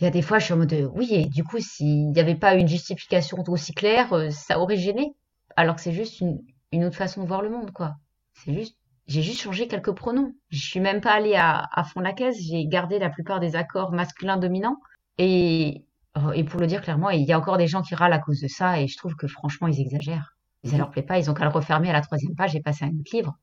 Il 0.01 0.05
y 0.05 0.07
a 0.07 0.11
des 0.11 0.23
fois, 0.23 0.39
je 0.39 0.45
suis 0.45 0.53
en 0.53 0.57
mode, 0.57 0.89
oui, 0.95 1.09
et 1.11 1.25
du 1.27 1.43
coup, 1.43 1.59
s'il 1.59 2.09
n'y 2.09 2.19
avait 2.19 2.35
pas 2.35 2.55
une 2.55 2.67
justification 2.67 3.37
aussi 3.47 3.71
claire, 3.71 4.31
ça 4.31 4.59
aurait 4.59 4.75
gêné 4.75 5.13
alors 5.55 5.75
que 5.75 5.81
c'est 5.81 5.91
juste 5.91 6.21
une, 6.21 6.39
une, 6.71 6.85
autre 6.85 6.95
façon 6.95 7.21
de 7.21 7.27
voir 7.27 7.43
le 7.43 7.49
monde, 7.49 7.71
quoi. 7.71 7.95
C'est 8.33 8.51
juste, 8.53 8.77
j'ai 9.05 9.21
juste 9.21 9.41
changé 9.41 9.67
quelques 9.67 9.91
pronoms. 9.91 10.33
Je 10.49 10.59
suis 10.59 10.79
même 10.79 11.01
pas 11.01 11.11
allée 11.11 11.35
à, 11.35 11.69
à 11.71 11.83
fond 11.83 11.99
la 11.99 12.13
caisse, 12.13 12.37
j'ai 12.41 12.65
gardé 12.65 12.97
la 12.97 13.09
plupart 13.09 13.39
des 13.39 13.55
accords 13.55 13.91
masculins 13.91 14.37
dominants. 14.37 14.77
Et, 15.19 15.85
oh, 16.15 16.31
et 16.33 16.43
pour 16.43 16.59
le 16.59 16.65
dire 16.65 16.81
clairement, 16.81 17.11
il 17.11 17.23
y 17.23 17.31
a 17.31 17.37
encore 17.37 17.57
des 17.57 17.67
gens 17.67 17.83
qui 17.83 17.93
râlent 17.93 18.13
à 18.13 18.19
cause 18.19 18.39
de 18.41 18.47
ça, 18.47 18.79
et 18.81 18.87
je 18.87 18.97
trouve 18.97 19.15
que 19.15 19.27
franchement, 19.27 19.67
ils 19.67 19.79
exagèrent. 19.79 20.35
Ça 20.63 20.77
leur 20.77 20.89
plaît 20.89 21.03
pas, 21.03 21.19
ils 21.19 21.29
ont 21.29 21.33
qu'à 21.35 21.45
le 21.45 21.51
refermer 21.51 21.89
à 21.89 21.93
la 21.93 22.01
troisième 22.01 22.35
page 22.35 22.55
et 22.55 22.61
passer 22.61 22.85
à 22.85 22.87
un 22.87 22.91
autre 22.91 23.15
livre. 23.15 23.37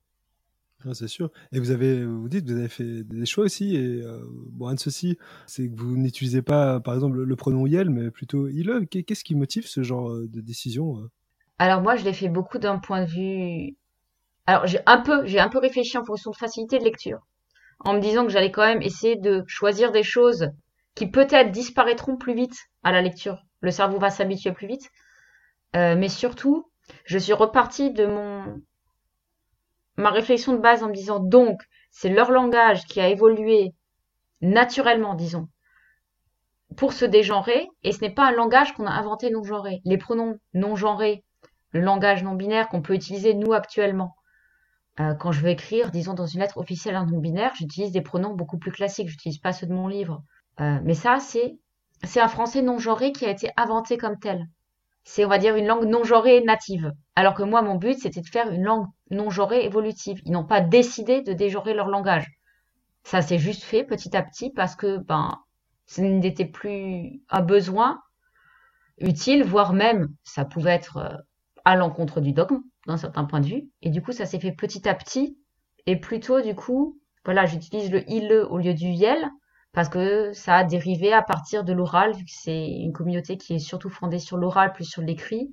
Ah, 0.87 0.95
c'est 0.95 1.09
sûr. 1.09 1.31
Et 1.51 1.59
vous 1.59 1.73
avez, 1.73 2.05
vous 2.05 2.29
dites, 2.29 2.49
vous 2.49 2.57
avez 2.57 2.69
fait 2.69 3.03
des 3.03 3.27
choix 3.27 3.45
aussi. 3.45 3.75
Et 3.75 4.01
euh, 4.03 4.21
bon, 4.51 4.69
un 4.69 4.75
de 4.75 4.81
ceux-ci, 4.81 5.19
c'est 5.47 5.69
que 5.69 5.75
vous 5.75 5.97
n'utilisez 5.97 6.41
pas, 6.41 6.79
par 6.79 6.95
exemple, 6.95 7.19
le 7.19 7.37
pronom 7.37 7.67
Yel, 7.67 7.91
mais 7.91 8.11
plutôt 8.11 8.49
il. 8.49 8.87
Qu'est-ce 8.88 9.25
qui 9.25 9.35
motive 9.35 9.67
ce 9.67 9.83
genre 9.83 10.11
euh, 10.11 10.29
de 10.29 10.41
décision 10.41 10.99
euh? 10.99 11.11
Alors 11.59 11.83
moi, 11.83 11.97
je 11.97 12.05
l'ai 12.05 12.12
fait 12.12 12.29
beaucoup 12.29 12.59
d'un 12.59 12.79
point 12.79 13.05
de 13.05 13.11
vue. 13.11 13.77
Alors 14.47 14.67
j'ai 14.67 14.79
un 14.87 15.01
peu, 15.01 15.27
j'ai 15.27 15.41
un 15.41 15.49
peu 15.49 15.59
réfléchi 15.59 15.99
en 15.99 16.05
fonction 16.05 16.31
de 16.31 16.37
facilité 16.37 16.79
de 16.79 16.85
lecture, 16.85 17.19
en 17.81 17.95
me 17.95 18.01
disant 18.01 18.25
que 18.25 18.31
j'allais 18.31 18.53
quand 18.53 18.64
même 18.64 18.81
essayer 18.81 19.17
de 19.17 19.43
choisir 19.49 19.91
des 19.91 20.05
choses 20.05 20.51
qui 20.95 21.11
peut-être 21.11 21.51
disparaîtront 21.51 22.17
plus 22.17 22.35
vite 22.35 22.57
à 22.85 22.93
la 22.93 23.03
lecture. 23.03 23.43
Le 23.61 23.73
cerveau 23.73 23.99
va 23.99 24.11
s'habituer 24.11 24.53
plus 24.53 24.69
vite, 24.69 24.91
mais 25.75 26.09
surtout, 26.09 26.71
je 27.05 27.19
suis 27.19 27.35
repartie 27.35 27.93
de 27.93 28.07
mon 28.07 28.62
ma 29.98 30.11
réflexion 30.11 30.52
de 30.52 30.58
base 30.58 30.82
en 30.82 30.88
me 30.88 30.94
disant 30.94 31.20
donc 31.20 31.61
c'est 31.90 32.08
leur 32.08 32.30
langage 32.30 32.84
qui 32.87 33.00
a 33.00 33.08
évolué 33.08 33.74
naturellement, 34.40 35.14
disons, 35.14 35.48
pour 36.76 36.92
se 36.92 37.04
dégenrer, 37.04 37.68
et 37.82 37.92
ce 37.92 38.00
n'est 38.00 38.14
pas 38.14 38.28
un 38.28 38.32
langage 38.32 38.72
qu'on 38.74 38.87
a 38.87 38.92
inventé 38.92 39.30
non 39.30 39.42
genré. 39.42 39.80
Les 39.84 39.98
pronoms 39.98 40.38
non 40.54 40.76
genrés 40.76 41.24
le 41.72 41.80
langage 41.80 42.22
non 42.22 42.34
binaire 42.34 42.68
qu'on 42.68 42.80
peut 42.80 42.94
utiliser 42.94 43.34
nous 43.34 43.52
actuellement. 43.52 44.14
Euh, 45.00 45.14
quand 45.14 45.32
je 45.32 45.40
veux 45.42 45.50
écrire, 45.50 45.90
disons 45.90 46.14
dans 46.14 46.26
une 46.26 46.40
lettre 46.40 46.58
officielle 46.58 46.96
un 46.96 47.06
non 47.06 47.18
binaire, 47.18 47.52
j'utilise 47.56 47.92
des 47.92 48.00
pronoms 48.00 48.34
beaucoup 48.34 48.58
plus 48.58 48.72
classiques, 48.72 49.08
j'utilise 49.08 49.38
pas 49.38 49.52
ceux 49.52 49.66
de 49.66 49.74
mon 49.74 49.88
livre. 49.88 50.22
Euh, 50.61 50.78
mais 50.84 50.94
ça, 50.94 51.18
c'est 51.20 51.58
c'est 52.04 52.20
un 52.20 52.28
français 52.28 52.62
non 52.62 52.78
genré 52.78 53.12
qui 53.12 53.26
a 53.26 53.30
été 53.30 53.50
inventé 53.56 53.98
comme 53.98 54.18
tel. 54.18 54.46
C'est, 55.11 55.25
on 55.25 55.29
va 55.29 55.38
dire, 55.38 55.57
une 55.57 55.66
langue 55.66 55.87
non 55.87 56.05
genrée 56.05 56.42
native. 56.42 56.92
Alors 57.16 57.33
que 57.33 57.42
moi, 57.42 57.62
mon 57.62 57.77
but, 57.77 57.99
c'était 57.99 58.21
de 58.21 58.27
faire 58.27 58.53
une 58.53 58.62
langue 58.62 58.88
non 59.11 59.31
genrée 59.31 59.64
évolutive. 59.64 60.21
Ils 60.27 60.33
n'ont 60.33 60.44
pas 60.44 60.61
décidé 60.61 61.23
de 61.23 61.33
dégenrer 61.33 61.73
leur 61.73 61.88
langage. 61.88 62.27
Ça 63.05 63.23
s'est 63.23 63.38
juste 63.38 63.62
fait 63.62 63.85
petit 63.85 64.14
à 64.14 64.23
petit 64.23 64.51
parce 64.51 64.77
que, 64.77 64.99
ben, 64.99 65.38
ce 65.87 66.03
n'était 66.03 66.44
plus 66.44 67.23
un 67.31 67.40
besoin 67.40 68.03
utile, 68.99 69.44
voire 69.44 69.73
même, 69.73 70.09
ça 70.25 70.44
pouvait 70.44 70.75
être 70.75 70.99
euh, 70.99 71.16
à 71.64 71.75
l'encontre 71.75 72.21
du 72.21 72.35
dogme, 72.35 72.59
d'un 72.87 72.99
certain 72.99 73.25
point 73.25 73.40
de 73.40 73.47
vue. 73.47 73.71
Et 73.81 73.88
du 73.88 74.03
coup, 74.03 74.12
ça 74.12 74.27
s'est 74.27 74.40
fait 74.40 74.53
petit 74.53 74.87
à 74.87 74.94
petit. 74.94 75.38
Et 75.87 75.97
plutôt, 75.97 76.42
du 76.42 76.55
coup, 76.55 77.01
voilà, 77.25 77.47
j'utilise 77.47 77.90
le 77.90 78.05
il 78.11 78.31
au 78.31 78.59
lieu 78.59 78.75
du 78.75 78.88
yel, 78.88 79.31
parce 79.79 79.91
que 79.91 80.33
ça 80.33 80.57
a 80.57 80.64
dérivé 80.64 81.12
à 81.12 81.23
partir 81.23 81.62
de 81.62 81.73
l'oral, 81.73 82.12
vu 82.12 82.25
que 82.25 82.33
c'est 82.33 82.67
une 82.69 82.93
communauté 82.93 83.37
qui 83.37 83.55
est 83.55 83.59
surtout 83.61 83.91
fondée 83.91 84.19
sur 84.19 84.37
l'oral 84.37 84.73
plus 84.73 84.83
sur 84.83 85.03
l'écrit. 85.03 85.53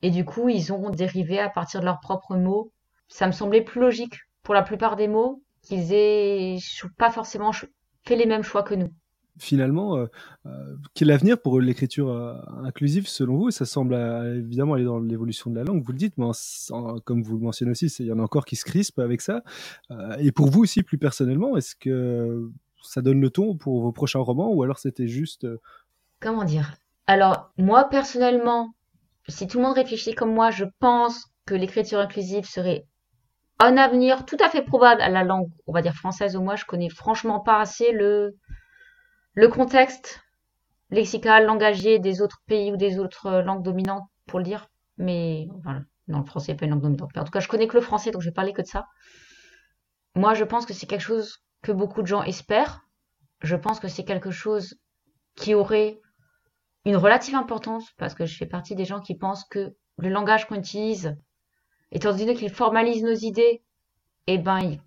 Et 0.00 0.12
du 0.12 0.24
coup, 0.24 0.48
ils 0.48 0.72
ont 0.72 0.90
dérivé 0.90 1.40
à 1.40 1.48
partir 1.48 1.80
de 1.80 1.84
leurs 1.84 1.98
propres 1.98 2.36
mots. 2.36 2.70
Ça 3.08 3.26
me 3.26 3.32
semblait 3.32 3.62
plus 3.62 3.80
logique 3.80 4.14
pour 4.44 4.54
la 4.54 4.62
plupart 4.62 4.94
des 4.94 5.08
mots 5.08 5.42
qu'ils 5.60 5.92
aient 5.92 6.58
pas 6.98 7.10
forcément 7.10 7.50
fait 7.50 8.14
les 8.14 8.26
mêmes 8.26 8.44
choix 8.44 8.62
que 8.62 8.76
nous 8.76 8.92
finalement, 9.40 9.96
euh, 9.96 10.06
euh, 10.46 10.76
quel 10.94 11.12
avenir 11.12 11.40
pour 11.40 11.60
l'écriture 11.60 12.10
euh, 12.10 12.34
inclusive 12.64 13.06
selon 13.06 13.36
vous? 13.36 13.50
Ça 13.52 13.66
semble 13.66 13.94
évidemment 14.36 14.74
aller 14.74 14.84
dans 14.84 14.98
l'évolution 14.98 15.50
de 15.50 15.56
la 15.56 15.62
langue, 15.62 15.80
vous 15.80 15.92
le 15.92 15.98
dites, 15.98 16.14
mais 16.18 16.26
comme 17.04 17.22
vous 17.22 17.36
le 17.36 17.42
mentionnez 17.42 17.70
aussi, 17.70 17.86
il 18.00 18.06
y 18.06 18.12
en 18.12 18.18
a 18.18 18.22
encore 18.22 18.44
qui 18.44 18.56
se 18.56 18.64
crispent 18.64 18.98
avec 18.98 19.20
ça. 19.20 19.42
et 20.18 20.32
pour 20.32 20.48
vous 20.48 20.62
aussi, 20.62 20.82
plus 20.82 20.98
personnellement, 20.98 21.56
est-ce 21.56 21.76
que 21.76 22.50
ça 22.82 23.02
donne 23.02 23.20
le 23.20 23.30
ton 23.30 23.56
pour 23.56 23.80
vos 23.80 23.92
prochains 23.92 24.20
romans 24.20 24.52
ou 24.52 24.62
alors 24.62 24.78
c'était 24.78 25.08
juste... 25.08 25.46
Comment 26.20 26.44
dire? 26.44 26.74
Alors, 27.06 27.50
moi 27.58 27.88
personnellement, 27.88 28.74
si 29.28 29.46
tout 29.46 29.58
le 29.58 29.64
monde 29.64 29.74
réfléchit 29.74 30.14
comme 30.14 30.32
moi, 30.32 30.50
je 30.50 30.64
pense 30.78 31.26
que 31.46 31.54
l'écriture 31.54 32.00
inclusive 32.00 32.44
serait 32.44 32.86
un 33.58 33.76
avenir 33.76 34.24
tout 34.24 34.36
à 34.40 34.48
fait 34.48 34.62
probable 34.62 35.00
à 35.00 35.08
la 35.08 35.24
langue, 35.24 35.50
on 35.66 35.72
va 35.72 35.82
dire 35.82 35.94
française 35.94 36.36
ou 36.36 36.42
moi, 36.42 36.56
je 36.56 36.64
connais 36.64 36.88
franchement 36.88 37.40
pas 37.40 37.60
assez 37.60 37.92
le 37.92 38.36
le 39.34 39.48
contexte 39.48 40.20
lexical, 40.90 41.46
langagier 41.46 41.98
des 41.98 42.22
autres 42.22 42.42
pays 42.46 42.72
ou 42.72 42.76
des 42.76 42.98
autres 42.98 43.26
euh, 43.26 43.42
langues 43.42 43.62
dominantes 43.62 44.08
pour 44.26 44.38
le 44.38 44.44
dire, 44.44 44.68
mais 44.96 45.48
voilà, 45.62 45.82
non, 46.08 46.18
le 46.18 46.24
français 46.24 46.52
n'est 46.52 46.56
pas 46.56 46.64
une 46.64 46.72
langue 46.72 46.82
dominante. 46.82 47.16
en 47.16 47.24
tout 47.24 47.30
cas, 47.30 47.40
je 47.40 47.48
connais 47.48 47.68
que 47.68 47.76
le 47.76 47.82
français, 47.82 48.10
donc 48.10 48.22
je 48.22 48.28
vais 48.28 48.34
parler 48.34 48.52
que 48.52 48.62
de 48.62 48.66
ça. 48.66 48.86
Moi, 50.14 50.34
je 50.34 50.44
pense 50.44 50.66
que 50.66 50.74
c'est 50.74 50.86
quelque 50.86 51.02
chose 51.02 51.38
que 51.62 51.72
beaucoup 51.72 52.02
de 52.02 52.06
gens 52.06 52.22
espèrent. 52.22 52.82
Je 53.42 53.56
pense 53.56 53.80
que 53.80 53.88
c'est 53.88 54.04
quelque 54.04 54.30
chose 54.30 54.74
qui 55.36 55.54
aurait 55.54 56.00
une 56.84 56.96
relative 56.96 57.34
importance, 57.34 57.90
parce 57.98 58.14
que 58.14 58.24
je 58.24 58.36
fais 58.36 58.46
partie 58.46 58.74
des 58.74 58.84
gens 58.84 59.00
qui 59.00 59.16
pensent 59.16 59.44
que 59.44 59.76
le 59.98 60.08
langage 60.08 60.46
qu'on 60.46 60.56
utilise, 60.56 61.16
étant 61.90 62.12
donné 62.12 62.34
qu'il 62.34 62.50
formalise 62.50 63.02
nos 63.02 63.14
idées, 63.14 63.62
eh 64.26 64.38
ben, 64.38 64.78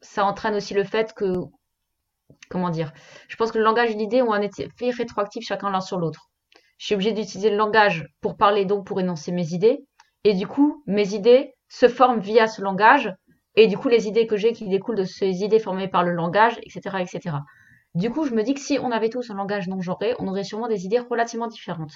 ça 0.00 0.24
entraîne 0.24 0.54
aussi 0.54 0.74
le 0.74 0.84
fait 0.84 1.12
que 1.14 1.34
comment 2.48 2.70
dire 2.70 2.92
Je 3.28 3.36
pense 3.36 3.52
que 3.52 3.58
le 3.58 3.64
langage 3.64 3.90
et 3.90 3.94
l'idée 3.94 4.22
ont 4.22 4.32
un 4.32 4.42
effet 4.42 4.68
rétroactif 4.90 5.44
chacun 5.46 5.70
l'un 5.70 5.80
sur 5.80 5.98
l'autre. 5.98 6.30
Je 6.78 6.86
suis 6.86 6.94
obligée 6.94 7.12
d'utiliser 7.12 7.50
le 7.50 7.56
langage 7.56 8.06
pour 8.20 8.36
parler, 8.36 8.64
donc 8.64 8.86
pour 8.86 9.00
énoncer 9.00 9.32
mes 9.32 9.52
idées. 9.52 9.84
Et 10.24 10.34
du 10.34 10.46
coup, 10.46 10.82
mes 10.86 11.14
idées 11.14 11.54
se 11.68 11.88
forment 11.88 12.20
via 12.20 12.46
ce 12.46 12.62
langage. 12.62 13.12
Et 13.56 13.66
du 13.66 13.78
coup, 13.78 13.88
les 13.88 14.08
idées 14.08 14.26
que 14.26 14.36
j'ai 14.36 14.52
qui 14.52 14.68
découlent 14.68 14.96
de 14.96 15.04
ces 15.04 15.42
idées 15.42 15.60
formées 15.60 15.88
par 15.88 16.02
le 16.02 16.12
langage, 16.12 16.58
etc., 16.62 16.96
etc. 17.00 17.36
Du 17.94 18.10
coup, 18.10 18.26
je 18.26 18.34
me 18.34 18.42
dis 18.42 18.54
que 18.54 18.60
si 18.60 18.78
on 18.80 18.90
avait 18.90 19.08
tous 19.08 19.30
un 19.30 19.34
langage 19.34 19.68
non 19.68 19.80
genré, 19.80 20.14
on 20.18 20.26
aurait 20.26 20.42
sûrement 20.42 20.66
des 20.66 20.84
idées 20.84 20.98
relativement 20.98 21.46
différentes. 21.46 21.92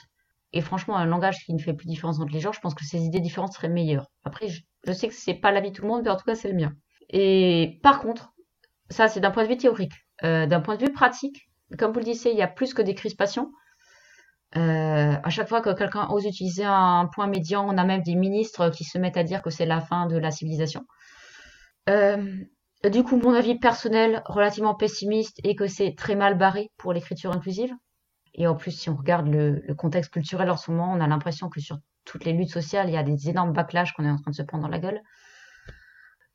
Et 0.53 0.61
franchement, 0.61 0.97
un 0.97 1.07
langage 1.07 1.45
qui 1.45 1.53
ne 1.53 1.59
fait 1.59 1.75
plus 1.75 1.87
différence 1.87 2.21
entre 2.21 2.33
les 2.33 2.41
genres, 2.41 2.53
je 2.53 2.61
pense 2.61 2.75
que 2.75 2.85
ces 2.85 3.01
idées 3.01 3.21
différentes 3.21 3.53
seraient 3.53 3.69
meilleures. 3.69 4.07
Après, 4.25 4.49
je, 4.49 4.93
sais 4.93 5.09
que 5.09 5.15
c'est 5.15 5.35
pas 5.35 5.51
l'avis 5.51 5.71
de 5.71 5.77
tout 5.77 5.83
le 5.83 5.89
monde, 5.89 6.03
mais 6.05 6.11
en 6.11 6.17
tout 6.17 6.25
cas, 6.25 6.37
c'est 6.37 6.49
le 6.49 6.55
mien. 6.55 6.73
Et 7.11 7.81
par 7.83 8.01
contre, 8.01 8.33
ça, 8.89 9.09
c'est 9.09 9.21
d'un 9.21 9.31
point 9.31 9.43
de 9.43 9.49
vue 9.49 9.57
théorique. 9.57 9.93
Euh, 10.25 10.47
d'un 10.47 10.61
point 10.61 10.77
de 10.77 10.87
vue 10.87 10.93
pratique, 10.93 11.49
comme 11.79 11.93
vous 11.93 11.99
le 11.99 12.05
disiez, 12.05 12.31
il 12.31 12.39
y 12.39 12.43
a 12.43 12.49
plus 12.49 12.73
que 12.75 12.83
des 12.83 12.95
crispations. 12.95 13.51
Euh, 14.57 15.17
à 15.23 15.29
chaque 15.29 15.49
fois 15.49 15.61
que 15.61 15.75
quelqu'un 15.75 16.09
ose 16.11 16.25
utiliser 16.25 16.65
un 16.65 17.07
point 17.13 17.27
médian, 17.27 17.67
on 17.69 17.77
a 17.77 17.85
même 17.85 18.03
des 18.03 18.15
ministres 18.15 18.71
qui 18.71 18.85
se 18.85 18.97
mettent 18.97 19.19
à 19.19 19.25
dire 19.25 19.43
que 19.43 19.51
c'est 19.51 19.67
la 19.67 19.81
fin 19.81 20.07
de 20.07 20.17
la 20.17 20.31
civilisation. 20.31 20.87
Euh, 21.89 22.45
du 22.91 23.03
coup, 23.03 23.17
mon 23.17 23.35
avis 23.35 23.59
personnel, 23.59 24.23
relativement 24.27 24.75
pessimiste, 24.75 25.41
est 25.45 25.55
que 25.55 25.67
c'est 25.67 25.95
très 25.97 26.15
mal 26.15 26.37
barré 26.39 26.71
pour 26.77 26.93
l'écriture 26.93 27.33
inclusive. 27.33 27.73
Et 28.35 28.47
en 28.47 28.55
plus, 28.55 28.71
si 28.71 28.89
on 28.89 28.97
regarde 28.97 29.27
le, 29.27 29.63
le, 29.67 29.75
contexte 29.75 30.13
culturel 30.13 30.51
en 30.51 30.57
ce 30.57 30.71
moment, 30.71 30.93
on 30.93 31.01
a 31.01 31.07
l'impression 31.09 31.49
que 31.49 31.61
sur 31.61 31.79
toutes 32.05 32.25
les 32.25 32.33
luttes 32.33 32.53
sociales, 32.53 32.89
il 32.89 32.95
y 32.95 32.97
a 32.97 33.03
des 33.03 33.29
énormes 33.29 33.53
backlash 33.53 33.93
qu'on 33.93 34.05
est 34.05 34.11
en 34.11 34.19
train 34.19 34.31
de 34.31 34.37
se 34.37 34.43
prendre 34.43 34.63
dans 34.63 34.71
la 34.71 34.79
gueule. 34.79 35.01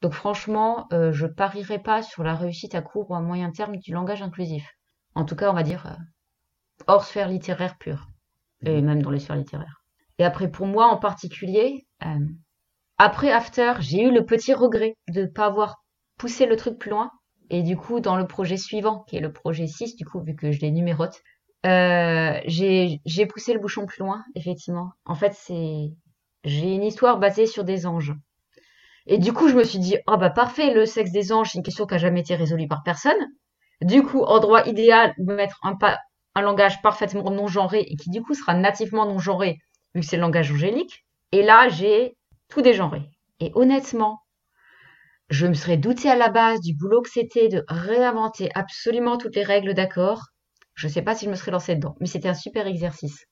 Donc 0.03 0.11
franchement, 0.11 0.87
euh, 0.91 1.13
je 1.13 1.25
parierais 1.25 1.79
pas 1.79 2.03
sur 2.03 2.23
la 2.23 2.35
réussite 2.35 2.75
à 2.75 2.81
court 2.81 3.09
ou 3.09 3.15
à 3.15 3.21
moyen 3.21 3.51
terme 3.51 3.77
du 3.77 3.93
langage 3.93 4.21
inclusif. 4.21 4.69
En 5.15 5.23
tout 5.23 5.37
cas, 5.37 5.49
on 5.49 5.53
va 5.53 5.63
dire 5.63 5.85
euh, 5.87 5.95
hors 6.87 7.05
sphère 7.05 7.29
littéraire 7.29 7.77
pure, 7.77 8.09
et 8.65 8.81
mhm. 8.81 8.85
même 8.85 9.01
dans 9.01 9.11
les 9.11 9.19
sphères 9.19 9.37
littéraires. 9.37 9.81
Et 10.17 10.25
après, 10.25 10.51
pour 10.51 10.67
moi 10.67 10.87
en 10.87 10.97
particulier, 10.97 11.87
euh, 12.05 12.27
après 13.03 13.31
After, 13.31 13.73
j'ai 13.79 14.03
eu 14.03 14.11
le 14.11 14.25
petit 14.25 14.53
regret 14.53 14.95
de 15.09 15.23
ne 15.23 15.27
pas 15.27 15.47
avoir 15.47 15.83
poussé 16.17 16.45
le 16.45 16.55
truc 16.55 16.77
plus 16.79 16.89
loin. 16.89 17.11
Et 17.49 17.61
du 17.61 17.75
coup, 17.75 17.99
dans 17.99 18.15
le 18.15 18.25
projet 18.25 18.55
suivant, 18.55 19.03
qui 19.07 19.17
est 19.17 19.19
le 19.19 19.33
projet 19.33 19.67
6, 19.67 19.95
du 19.97 20.05
coup, 20.05 20.21
vu 20.21 20.35
que 20.35 20.51
je 20.51 20.61
les 20.61 20.71
numérote, 20.71 21.21
j'ai 21.65 23.25
poussé 23.29 23.53
le 23.53 23.59
bouchon 23.59 23.85
plus 23.85 23.99
loin, 23.99 24.23
effectivement. 24.35 24.91
En 25.05 25.15
fait, 25.15 25.33
c'est 25.33 25.91
j'ai 26.45 26.75
une 26.75 26.83
histoire 26.83 27.19
basée 27.19 27.45
sur 27.45 27.63
des 27.65 27.85
anges. 27.85 28.13
Et 29.05 29.17
du 29.17 29.33
coup, 29.33 29.49
je 29.49 29.55
me 29.55 29.63
suis 29.65 29.79
dit, 29.79 29.97
oh 30.07 30.15
bah 30.17 30.29
parfait, 30.29 30.73
le 30.73 30.85
sexe 30.85 31.11
des 31.11 31.33
anges, 31.33 31.51
c'est 31.51 31.57
une 31.57 31.63
question 31.63 31.85
qui 31.85 31.95
a 31.95 31.97
jamais 31.97 32.21
été 32.21 32.35
résolue 32.35 32.67
par 32.67 32.83
personne. 32.83 33.17
Du 33.81 34.01
coup, 34.03 34.21
endroit 34.23 34.65
idéal, 34.67 35.13
mettre 35.17 35.59
un, 35.63 35.77
un 36.35 36.41
langage 36.41 36.81
parfaitement 36.81 37.29
non 37.29 37.47
genré 37.47 37.81
et 37.81 37.95
qui 37.97 38.09
du 38.09 38.21
coup 38.21 38.33
sera 38.33 38.53
nativement 38.53 39.05
non 39.05 39.19
genré, 39.19 39.59
vu 39.93 40.01
que 40.01 40.07
c'est 40.07 40.15
le 40.15 40.21
langage 40.21 40.51
angélique. 40.51 41.05
Et 41.33 41.43
là, 41.43 41.67
j'ai 41.67 42.15
tout 42.53 42.61
dégenré. 42.61 43.09
Et 43.39 43.51
honnêtement, 43.55 44.21
je 45.29 45.47
me 45.47 45.53
serais 45.53 45.77
douté 45.77 46.09
à 46.09 46.15
la 46.15 46.29
base 46.29 46.59
du 46.61 46.75
boulot 46.75 47.01
que 47.01 47.09
c'était 47.09 47.49
de 47.49 47.63
réinventer 47.67 48.49
absolument 48.53 49.17
toutes 49.17 49.35
les 49.35 49.43
règles 49.43 49.73
d'accord. 49.73 50.27
Je 50.75 50.87
sais 50.87 51.01
pas 51.01 51.15
si 51.15 51.25
je 51.25 51.29
me 51.31 51.35
serais 51.35 51.51
lancée 51.51 51.75
dedans, 51.75 51.95
mais 51.99 52.07
c'était 52.07 52.29
un 52.29 52.33
super 52.33 52.67
exercice. 52.67 53.25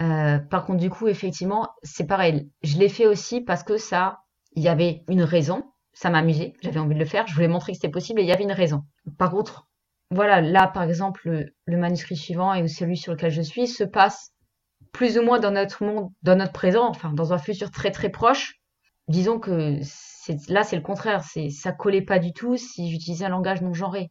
Euh, 0.00 0.38
par 0.38 0.64
contre, 0.64 0.78
du 0.78 0.90
coup, 0.90 1.08
effectivement, 1.08 1.68
c'est 1.82 2.06
pareil. 2.06 2.50
Je 2.62 2.78
l'ai 2.78 2.88
fait 2.88 3.06
aussi 3.06 3.40
parce 3.40 3.64
que 3.64 3.76
ça 3.76 4.20
il 4.54 4.62
y 4.62 4.68
avait 4.68 5.02
une 5.08 5.22
raison, 5.22 5.64
ça 5.92 6.10
m'amusait, 6.10 6.54
j'avais 6.62 6.80
envie 6.80 6.94
de 6.94 7.00
le 7.00 7.04
faire, 7.04 7.26
je 7.26 7.34
voulais 7.34 7.48
montrer 7.48 7.72
que 7.72 7.76
c'était 7.76 7.90
possible 7.90 8.20
et 8.20 8.24
il 8.24 8.28
y 8.28 8.32
avait 8.32 8.44
une 8.44 8.52
raison. 8.52 8.84
Par 9.18 9.30
contre, 9.30 9.68
voilà, 10.10 10.40
là 10.40 10.68
par 10.68 10.84
exemple, 10.84 11.52
le, 11.66 11.76
manuscrit 11.76 12.16
suivant 12.16 12.54
et 12.54 12.66
celui 12.68 12.96
sur 12.96 13.12
lequel 13.12 13.30
je 13.30 13.42
suis 13.42 13.66
se 13.66 13.84
passe 13.84 14.32
plus 14.92 15.18
ou 15.18 15.22
moins 15.22 15.38
dans 15.38 15.50
notre 15.50 15.84
monde, 15.84 16.10
dans 16.22 16.36
notre 16.36 16.52
présent, 16.52 16.88
enfin 16.88 17.12
dans 17.12 17.32
un 17.32 17.38
futur 17.38 17.70
très 17.70 17.90
très 17.90 18.08
proche. 18.08 18.54
Disons 19.08 19.38
que 19.38 19.78
là 20.48 20.62
c'est 20.62 20.76
le 20.76 20.82
contraire, 20.82 21.24
c'est 21.24 21.50
ça 21.50 21.72
collait 21.72 22.02
pas 22.02 22.18
du 22.18 22.32
tout 22.32 22.56
si 22.56 22.90
j'utilisais 22.90 23.24
un 23.24 23.30
langage 23.30 23.62
non 23.62 23.72
genré. 23.72 24.10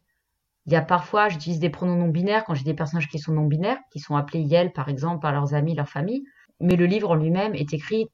Il 0.66 0.72
y 0.72 0.76
a 0.76 0.82
parfois, 0.82 1.28
j'utilise 1.28 1.60
des 1.60 1.70
pronoms 1.70 1.96
non 1.96 2.08
binaires 2.08 2.44
quand 2.44 2.54
j'ai 2.54 2.64
des 2.64 2.74
personnages 2.74 3.08
qui 3.08 3.18
sont 3.18 3.32
non 3.32 3.46
binaires, 3.46 3.78
qui 3.90 4.00
sont 4.00 4.16
appelés 4.16 4.42
Yel 4.42 4.72
par 4.72 4.88
exemple 4.88 5.20
par 5.20 5.32
leurs 5.32 5.54
amis, 5.54 5.74
leur 5.74 5.88
famille, 5.88 6.24
mais 6.60 6.76
le 6.76 6.86
livre 6.86 7.10
en 7.10 7.14
lui-même 7.14 7.54
est 7.54 7.72
écrit 7.72 8.08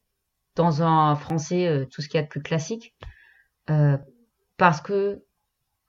dans 0.54 0.82
un 0.82 1.16
français 1.16 1.66
euh, 1.66 1.86
tout 1.86 2.00
ce 2.00 2.08
qu'il 2.08 2.18
y 2.18 2.22
a 2.22 2.22
de 2.22 2.28
plus 2.28 2.42
classique. 2.42 2.94
Euh, 3.70 3.98
parce 4.56 4.80
que 4.80 5.24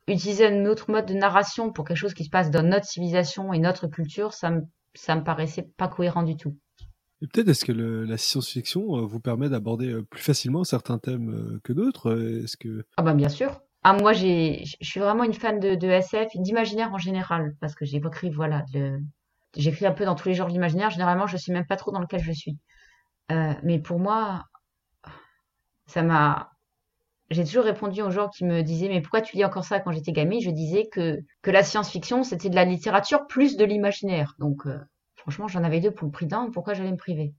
utiliser 0.08 0.48
un 0.48 0.66
autre 0.66 0.92
mode 0.92 1.06
de 1.06 1.14
narration 1.14 1.72
pour 1.72 1.86
quelque 1.86 1.98
chose 1.98 2.14
qui 2.14 2.26
se 2.26 2.30
passe 2.30 2.52
dans 2.52 2.64
notre 2.64 2.86
civilisation 2.86 3.54
et 3.54 3.60
notre 3.60 3.88
culture, 3.88 4.34
ça 4.34 4.52
me, 4.52 4.62
ça 4.94 5.16
me 5.16 5.24
paraissait 5.24 5.70
pas 5.78 5.88
cohérent 5.88 6.24
du 6.24 6.38
tout. 6.38 6.58
Et 7.22 7.28
peut-être 7.28 7.48
est-ce 7.50 7.66
que 7.66 7.72
la 7.72 8.18
science-fiction 8.18 8.98
euh, 8.98 9.02
vous 9.02 9.20
permet 9.20 9.50
d'aborder 9.50 10.02
plus 10.10 10.22
facilement 10.22 10.64
certains 10.64 10.98
thèmes 10.98 11.60
que 11.64 11.74
d'autres 11.74 12.44
Est-ce 12.44 12.58
que 12.58 12.86
ah 12.98 13.04
bah 13.04 13.14
bien 13.14 13.30
sûr. 13.30 13.62
Ah 13.84 13.94
moi 13.94 14.14
j'ai, 14.14 14.64
je 14.82 14.88
suis 14.88 15.00
vraiment 15.00 15.24
une 15.24 15.34
fan 15.34 15.60
de, 15.60 15.88
SF, 15.88 16.30
d'imaginaire 16.36 16.92
en 16.94 16.98
général, 16.98 17.56
parce 17.62 17.76
que 17.76 17.86
j'ai 17.86 17.98
écrit 17.98 18.32
voilà, 18.32 18.66
j'écris 19.56 19.86
un 19.86 19.92
peu 19.92 20.06
dans 20.06 20.16
tous 20.16 20.28
les 20.28 20.34
genres 20.34 20.48
d'imaginaire. 20.48 20.90
Généralement, 20.90 21.28
je 21.28 21.38
sais 21.38 21.54
même 21.54 21.68
pas 21.68 21.76
trop 21.76 21.92
dans 21.92 22.00
lequel 22.00 22.22
je 22.22 22.32
suis. 22.32 22.58
Euh, 23.32 23.54
mais 23.64 23.80
pour 23.80 24.00
moi, 24.00 24.44
ça 25.88 26.04
m'a 26.04 26.52
j'ai 27.32 27.44
toujours 27.44 27.64
répondu 27.64 28.02
aux 28.02 28.12
gens 28.12 28.30
qui 28.30 28.46
me 28.46 28.62
disaient 28.62 28.88
mais 28.88 29.02
pourquoi 29.02 29.22
tu 29.22 29.36
lis 29.36 29.46
encore 29.46 29.66
ça 29.66 29.80
quand 29.80 29.92
j'étais 29.92 30.12
gamine? 30.12 30.42
Je 30.42 30.52
disais 30.52 30.88
que 30.92 31.20
que 31.42 31.52
la 31.52 31.64
science-fiction 31.64 32.24
c'était 32.24 32.50
de 32.50 32.56
la 32.56 32.66
littérature 32.66 33.26
plus 33.28 33.58
de 33.58 33.66
l'imaginaire 33.66 34.36
donc 34.40 34.68
euh, 34.68 34.80
franchement 35.26 35.48
j'en 35.48 35.64
avais 35.64 35.80
deux 35.80 35.90
pour 35.92 36.06
le 36.06 36.12
prix 36.12 36.28
d'un 36.28 36.52
pourquoi 36.52 36.76
j'allais 36.76 36.92
me 36.92 36.98
priver? 36.98 37.34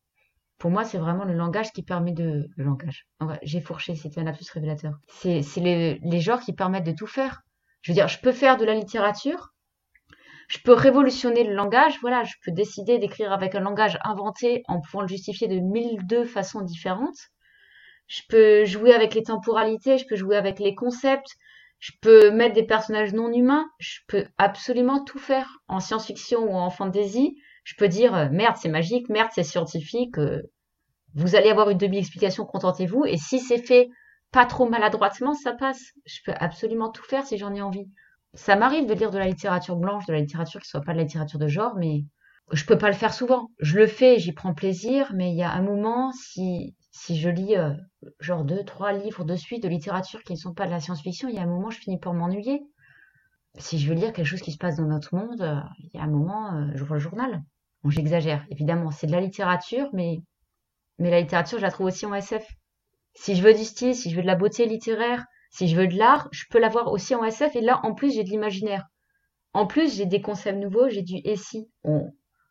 Pour 0.58 0.72
moi 0.72 0.82
c'est 0.84 0.98
vraiment 0.98 1.24
le 1.24 1.34
langage 1.34 1.70
qui 1.72 1.82
permet 1.84 2.10
de 2.12 2.48
le 2.56 2.64
langage. 2.64 3.06
J'ai 3.42 3.60
fourché 3.60 3.94
c'était 3.94 4.20
un 4.20 4.24
lapsus 4.24 4.50
révélateur. 4.52 4.94
C'est 5.08 5.42
les, 5.58 6.00
les 6.02 6.20
genres 6.20 6.40
qui 6.40 6.52
permettent 6.52 6.86
de 6.86 6.92
tout 6.92 7.06
faire. 7.06 7.42
Je 7.82 7.92
veux 7.92 7.94
dire 7.94 8.08
je 8.08 8.18
peux 8.20 8.32
faire 8.32 8.56
de 8.56 8.64
la 8.64 8.74
littérature 8.74 9.52
je 10.48 10.58
peux 10.64 10.72
révolutionner 10.72 11.44
le 11.44 11.54
langage 11.54 11.98
voilà 12.00 12.24
je 12.24 12.34
peux 12.44 12.50
décider 12.52 12.98
d'écrire 12.98 13.32
avec 13.32 13.54
un 13.54 13.60
langage 13.60 13.98
inventé 14.04 14.62
en 14.66 14.80
pouvant 14.80 15.02
le 15.02 15.08
justifier 15.08 15.46
de 15.48 15.60
mille 15.60 16.04
deux 16.06 16.24
façons 16.24 16.62
différentes. 16.62 17.18
Je 18.08 18.22
peux 18.28 18.64
jouer 18.64 18.92
avec 18.94 19.14
les 19.14 19.22
temporalités, 19.22 19.98
je 19.98 20.06
peux 20.06 20.16
jouer 20.16 20.36
avec 20.36 20.58
les 20.58 20.74
concepts, 20.74 21.36
je 21.78 21.92
peux 22.00 22.30
mettre 22.30 22.54
des 22.54 22.64
personnages 22.64 23.12
non 23.12 23.32
humains, 23.32 23.68
je 23.78 23.98
peux 24.08 24.26
absolument 24.38 25.04
tout 25.04 25.18
faire 25.18 25.58
en 25.68 25.80
science-fiction 25.80 26.40
ou 26.40 26.54
en 26.54 26.70
fantasy. 26.70 27.36
Je 27.66 27.74
peux 27.74 27.88
dire 27.88 28.14
euh, 28.14 28.28
merde 28.30 28.54
c'est 28.56 28.68
magique, 28.68 29.08
merde 29.08 29.30
c'est 29.34 29.42
scientifique, 29.42 30.18
euh, 30.18 30.40
vous 31.14 31.34
allez 31.34 31.50
avoir 31.50 31.68
une 31.68 31.78
demi-explication, 31.78 32.44
contentez-vous. 32.44 33.06
Et 33.06 33.16
si 33.16 33.40
c'est 33.40 33.58
fait 33.58 33.88
pas 34.30 34.46
trop 34.46 34.68
maladroitement, 34.68 35.34
ça 35.34 35.52
passe. 35.52 35.82
Je 36.04 36.20
peux 36.24 36.34
absolument 36.38 36.90
tout 36.90 37.02
faire 37.02 37.26
si 37.26 37.38
j'en 37.38 37.52
ai 37.54 37.62
envie. 37.62 37.90
ça 38.34 38.54
m'arrive 38.54 38.86
de 38.86 38.94
lire 38.94 39.10
de 39.10 39.18
la 39.18 39.26
littérature 39.26 39.74
blanche, 39.74 40.06
de 40.06 40.12
la 40.12 40.20
littérature 40.20 40.60
qui 40.60 40.68
soit 40.68 40.80
pas 40.80 40.92
de 40.92 40.98
la 40.98 41.02
littérature 41.02 41.40
de 41.40 41.48
genre, 41.48 41.74
mais 41.76 42.04
je 42.52 42.64
peux 42.64 42.78
pas 42.78 42.86
le 42.88 42.94
faire 42.94 43.12
souvent. 43.12 43.50
Je 43.58 43.78
le 43.78 43.88
fais, 43.88 44.20
j'y 44.20 44.32
prends 44.32 44.54
plaisir, 44.54 45.10
mais 45.12 45.32
il 45.32 45.36
y 45.36 45.42
a 45.42 45.50
un 45.50 45.62
moment, 45.62 46.12
si, 46.12 46.76
si 46.92 47.18
je 47.18 47.30
lis 47.30 47.56
euh, 47.56 47.72
genre 48.20 48.44
deux, 48.44 48.62
trois 48.64 48.92
livres 48.92 49.24
de 49.24 49.34
suite 49.34 49.64
de 49.64 49.68
littérature 49.68 50.22
qui 50.22 50.34
ne 50.34 50.38
sont 50.38 50.54
pas 50.54 50.66
de 50.66 50.70
la 50.70 50.78
science-fiction, 50.78 51.28
il 51.28 51.34
y 51.34 51.38
a 51.38 51.42
un 51.42 51.46
moment, 51.46 51.70
je 51.70 51.80
finis 51.80 51.98
par 51.98 52.14
m'ennuyer. 52.14 52.62
Si 53.58 53.80
je 53.80 53.88
veux 53.88 53.94
lire 53.94 54.12
quelque 54.12 54.26
chose 54.26 54.42
qui 54.42 54.52
se 54.52 54.58
passe 54.58 54.76
dans 54.76 54.86
notre 54.86 55.16
monde, 55.16 55.64
il 55.78 55.90
y 55.94 55.98
a 55.98 56.04
un 56.04 56.08
moment, 56.08 56.52
vois 56.76 56.96
le 56.98 57.02
journal. 57.02 57.42
J'exagère, 57.90 58.44
évidemment, 58.50 58.90
c'est 58.90 59.06
de 59.06 59.12
la 59.12 59.20
littérature, 59.20 59.88
mais, 59.92 60.18
mais 60.98 61.10
la 61.10 61.20
littérature, 61.20 61.58
je 61.58 61.62
la 61.62 61.70
trouve 61.70 61.86
aussi 61.86 62.06
en 62.06 62.14
SF. 62.14 62.46
Si 63.14 63.34
je 63.34 63.42
veux 63.42 63.54
du 63.54 63.64
style, 63.64 63.94
si 63.94 64.10
je 64.10 64.16
veux 64.16 64.22
de 64.22 64.26
la 64.26 64.34
beauté 64.34 64.66
littéraire, 64.66 65.24
si 65.50 65.68
je 65.68 65.76
veux 65.76 65.86
de 65.86 65.96
l'art, 65.96 66.28
je 66.32 66.44
peux 66.50 66.58
l'avoir 66.58 66.92
aussi 66.92 67.14
en 67.14 67.24
SF, 67.24 67.56
et 67.56 67.60
là, 67.60 67.80
en 67.82 67.94
plus, 67.94 68.14
j'ai 68.14 68.24
de 68.24 68.28
l'imaginaire. 68.28 68.84
En 69.52 69.66
plus, 69.66 69.96
j'ai 69.96 70.06
des 70.06 70.20
concepts 70.20 70.58
nouveaux, 70.58 70.88
j'ai 70.88 71.02
du 71.02 71.16
SI. 71.34 71.70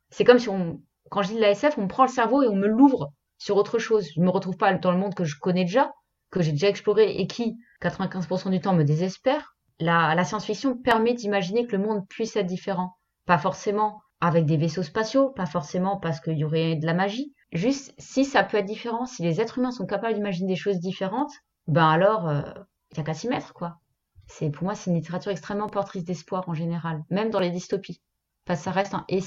C'est 0.09 0.23
comme 0.23 0.39
si 0.39 0.49
on, 0.49 0.81
quand 1.11 1.21
je 1.21 1.29
dis 1.29 1.35
de 1.35 1.41
la 1.41 1.51
SF, 1.51 1.77
on 1.77 1.83
me 1.83 1.87
prend 1.87 2.03
le 2.03 2.09
cerveau 2.09 2.41
et 2.41 2.47
on 2.47 2.55
me 2.55 2.67
l'ouvre 2.67 3.11
sur 3.37 3.57
autre 3.57 3.77
chose. 3.77 4.07
Je 4.15 4.19
ne 4.19 4.25
me 4.25 4.31
retrouve 4.31 4.57
pas 4.57 4.73
dans 4.73 4.91
le 4.91 4.97
monde 4.97 5.13
que 5.13 5.23
je 5.23 5.37
connais 5.39 5.65
déjà, 5.65 5.91
que 6.31 6.41
j'ai 6.41 6.51
déjà 6.51 6.69
exploré 6.69 7.15
et 7.17 7.27
qui, 7.27 7.57
95% 7.81 8.49
du 8.49 8.59
temps, 8.59 8.73
me 8.73 8.83
désespère. 8.83 9.55
La, 9.79 10.15
la 10.15 10.23
science-fiction 10.23 10.77
permet 10.77 11.13
d'imaginer 11.13 11.67
que 11.67 11.75
le 11.75 11.83
monde 11.83 12.07
puisse 12.07 12.35
être 12.35 12.47
différent. 12.47 12.95
Pas 13.25 13.37
forcément 13.37 14.01
avec 14.21 14.45
des 14.45 14.57
vaisseaux 14.57 14.83
spatiaux, 14.83 15.29
pas 15.29 15.45
forcément 15.45 15.97
parce 15.97 16.19
qu'il 16.19 16.37
y 16.37 16.43
aurait 16.43 16.75
de 16.75 16.85
la 16.85 16.93
magie. 16.93 17.33
Juste, 17.51 17.93
si 17.97 18.25
ça 18.25 18.43
peut 18.43 18.57
être 18.57 18.65
différent, 18.65 19.05
si 19.05 19.23
les 19.23 19.41
êtres 19.41 19.59
humains 19.59 19.71
sont 19.71 19.85
capables 19.85 20.15
d'imaginer 20.15 20.47
des 20.47 20.55
choses 20.55 20.79
différentes, 20.79 21.31
ben 21.67 21.87
alors, 21.87 22.31
il 22.31 22.37
euh, 22.37 22.63
n'y 22.95 22.99
a 22.99 23.03
qu'à 23.03 23.13
s'y 23.13 23.27
mettre, 23.27 23.53
quoi. 23.53 23.79
C'est, 24.27 24.49
pour 24.49 24.63
moi, 24.63 24.75
c'est 24.75 24.89
une 24.89 24.97
littérature 24.97 25.31
extrêmement 25.31 25.69
portrice 25.69 26.03
d'espoir 26.03 26.49
en 26.49 26.53
général, 26.53 27.03
même 27.09 27.29
dans 27.29 27.39
les 27.39 27.51
dystopies. 27.51 28.01
Parce 28.45 28.59
que 28.59 28.65
ça 28.65 28.71
reste 28.71 28.93
un 28.93 29.05
et. 29.09 29.21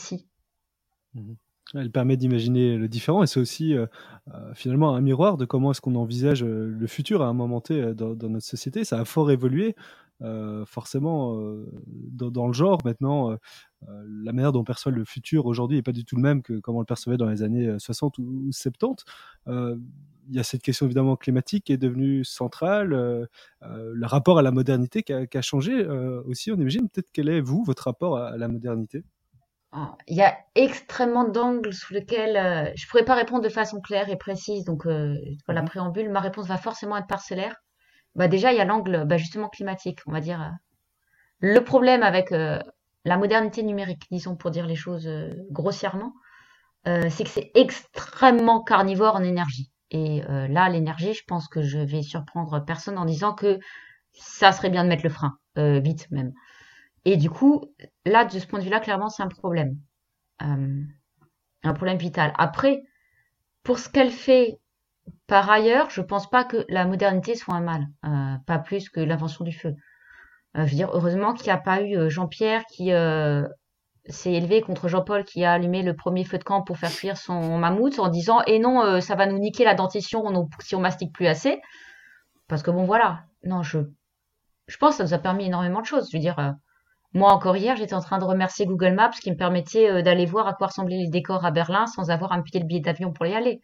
Mmh 1.14 1.35
elle 1.74 1.90
permet 1.90 2.16
d'imaginer 2.16 2.79
le 2.79 2.88
différent 2.88 3.22
et 3.22 3.27
c'est 3.27 3.40
aussi 3.40 3.74
euh, 3.74 3.85
euh, 4.35 4.55
finalement 4.55 4.94
un 4.94 5.03
miroir 5.03 5.37
de 5.37 5.44
comment 5.44 5.72
est-ce 5.72 5.83
qu'on 5.83 5.96
envisage 5.96 6.42
le 6.42 6.87
futur 6.87 7.20
à 7.20 7.27
un 7.27 7.35
moment 7.35 7.61
T 7.61 7.94
dans, 7.94 8.16
notre 8.16 8.46
société. 8.46 8.85
Ça 8.85 9.01
a 9.01 9.05
fort 9.05 9.31
évolué, 9.31 9.77
forcément 10.64 11.38
dans, 11.87 12.46
le 12.46 12.55
genre 12.55 12.79
maintenant. 12.87 13.37
La 13.87 14.33
manière 14.33 14.53
dont 14.53 14.61
on 14.61 14.64
perçoit 14.64 14.93
le 14.93 15.05
futur 15.05 15.47
aujourd'hui 15.47 15.77
n'est 15.77 15.83
pas 15.83 15.93
du 15.93 16.05
tout 16.05 16.17
le 16.17 16.23
même 16.23 16.43
que 16.43 16.59
comment 16.59 16.79
on 16.79 16.81
le 16.83 16.87
percevait 16.87 17.17
dans 17.17 17.29
les 17.29 17.43
années 17.43 17.79
60 17.79 18.19
ou 18.19 18.51
70. 18.51 19.05
il 19.47 19.81
y 20.31 20.38
a 20.38 20.43
cette 20.43 20.62
question 20.62 20.87
évidemment 20.87 21.17
climatique 21.17 21.64
qui 21.64 21.73
est 21.73 21.79
devenue 21.79 22.25
centrale, 22.25 23.29
le 23.62 24.07
rapport 24.07 24.38
à 24.38 24.43
la 24.43 24.51
modernité 24.51 25.03
qui 25.03 25.12
a, 25.12 25.43
changé 25.43 25.87
aussi, 26.27 26.51
on 26.51 26.57
imagine. 26.57 26.88
Peut-être 26.88 27.11
quel 27.12 27.29
est, 27.29 27.41
vous, 27.41 27.62
votre 27.64 27.85
rapport 27.85 28.19
à 28.19 28.37
la 28.37 28.49
modernité? 28.49 29.05
Il 30.07 30.17
y 30.17 30.23
a 30.23 30.37
extrêmement 30.55 31.25
d'angles 31.25 31.73
sous 31.75 31.93
lesquels 31.93 32.37
euh, 32.37 32.73
je 32.75 32.87
pourrais 32.88 33.05
pas 33.05 33.14
répondre 33.14 33.43
de 33.43 33.49
façon 33.49 33.81
claire 33.81 34.09
et 34.09 34.17
précise. 34.17 34.64
Donc, 34.64 34.87
euh, 34.87 35.14
voilà, 35.47 35.62
mhm. 35.62 35.69
préambule, 35.69 36.11
ma 36.11 36.21
réponse 36.21 36.47
va 36.47 36.57
forcément 36.57 36.97
être 36.97 37.07
parcellaire. 37.07 37.57
Bah, 38.14 38.29
déjà, 38.29 38.53
il 38.53 38.59
y 38.59 38.61
a 38.61 38.64
l'angle 38.64 39.05
bah, 39.07 39.19
justement 39.19 39.49
climatique, 39.49 40.01
on 40.07 40.12
va 40.12 40.21
dire. 40.21 40.41
Euh. 40.41 40.51
Le 41.41 41.61
problème 41.61 42.03
avec 42.03 42.33
euh, 42.33 42.59
la 43.09 43.16
modernité 43.16 43.62
numérique, 43.62 44.05
disons 44.11 44.37
pour 44.37 44.51
dire 44.51 44.66
les 44.66 44.77
choses 44.77 45.09
grossièrement, 45.51 46.12
c'est 46.85 47.25
que 47.25 47.31
c'est 47.31 47.51
extrêmement 47.55 48.62
carnivore 48.62 49.16
en 49.16 49.23
énergie. 49.23 49.71
Et 49.90 50.23
là, 50.23 50.68
l'énergie, 50.68 51.14
je 51.14 51.25
pense 51.27 51.49
que 51.49 51.62
je 51.62 51.79
vais 51.79 52.03
surprendre 52.03 52.64
personne 52.64 52.99
en 52.99 53.05
disant 53.05 53.35
que 53.35 53.59
ça 54.12 54.53
serait 54.53 54.71
bien 54.71 54.85
de 54.85 54.88
mettre 54.88 55.05
le 55.05 55.11
frein, 55.11 55.38
vite 55.57 56.11
même. 56.11 56.33
Et 57.05 57.16
du 57.16 57.31
coup, 57.31 57.64
là, 58.05 58.25
de 58.25 58.38
ce 58.38 58.47
point 58.47 58.59
de 58.59 58.64
vue-là, 58.64 58.81
clairement, 58.81 59.09
c'est 59.09 59.23
un 59.23 59.29
problème. 59.29 59.79
Euh, 60.42 60.83
un 61.62 61.73
problème 61.75 61.99
vital. 61.99 62.33
Après, 62.37 62.83
pour 63.62 63.79
ce 63.79 63.88
qu'elle 63.88 64.11
fait 64.11 64.61
par 65.27 65.49
ailleurs, 65.51 65.88
je 65.90 66.03
pense 66.03 66.29
pas 66.29 66.44
que 66.44 66.66
la 66.68 66.85
modernité 66.85 67.35
soit 67.35 67.55
un 67.55 67.62
mal, 67.62 67.87
euh, 68.05 68.37
pas 68.47 68.59
plus 68.59 68.90
que 68.90 69.01
l'invention 69.01 69.44
du 69.44 69.53
feu. 69.53 69.75
Euh, 70.56 70.64
je 70.64 70.70
veux 70.70 70.76
dire, 70.76 70.90
heureusement 70.92 71.34
qu'il 71.34 71.46
n'y 71.46 71.52
a 71.52 71.58
pas 71.58 71.82
eu 71.82 72.11
Jean-Pierre 72.11 72.64
qui 72.66 72.90
s'est 74.11 74.32
élevé 74.32 74.62
contre 74.62 74.88
Jean-Paul 74.88 75.24
qui 75.24 75.44
a 75.44 75.52
allumé 75.52 75.82
le 75.82 75.94
premier 75.94 76.24
feu 76.24 76.38
de 76.38 76.44
camp 76.44 76.62
pour 76.62 76.78
faire 76.78 76.90
fuir 76.90 77.16
son 77.16 77.58
mammouth 77.58 77.98
en 77.98 78.08
disant 78.08 78.40
et 78.46 78.54
eh 78.54 78.58
non, 78.58 79.00
ça 79.02 79.14
va 79.14 79.26
nous 79.26 79.38
niquer 79.38 79.64
la 79.64 79.74
dentition 79.74 80.24
si 80.61 80.74
on 80.74 80.80
mastique 80.80 81.12
plus 81.12 81.26
assez. 81.26 81.61
Parce 82.48 82.62
que 82.62 82.70
bon, 82.70 82.84
voilà. 82.84 83.24
Non, 83.44 83.62
je, 83.62 83.80
je 84.66 84.76
pense 84.78 84.92
que 84.92 84.96
ça 84.98 85.04
nous 85.04 85.14
a 85.14 85.18
permis 85.18 85.46
énormément 85.46 85.80
de 85.80 85.87
choses. 85.87 86.08
Je 86.11 86.16
veux 86.16 86.22
dire, 86.22 86.56
moi, 87.14 87.32
encore 87.32 87.56
hier, 87.56 87.74
j'étais 87.76 87.94
en 87.94 88.00
train 88.00 88.18
de 88.18 88.24
remercier 88.24 88.66
Google 88.66 88.92
Maps 88.92 89.11
qui 89.11 89.30
me 89.30 89.37
permettait 89.37 89.90
euh, 89.90 90.02
d'aller 90.02 90.26
voir 90.26 90.46
à 90.46 90.52
quoi 90.52 90.66
ressemblaient 90.66 90.98
les 90.98 91.08
décors 91.08 91.44
à 91.44 91.50
Berlin 91.50 91.87
sans 91.87 92.11
avoir 92.11 92.32
à 92.32 92.37
me 92.38 92.42
payer 92.42 92.61
le 92.61 92.66
billet 92.66 92.80
d'avion 92.80 93.12
pour 93.12 93.26
y 93.26 93.34
aller. 93.34 93.62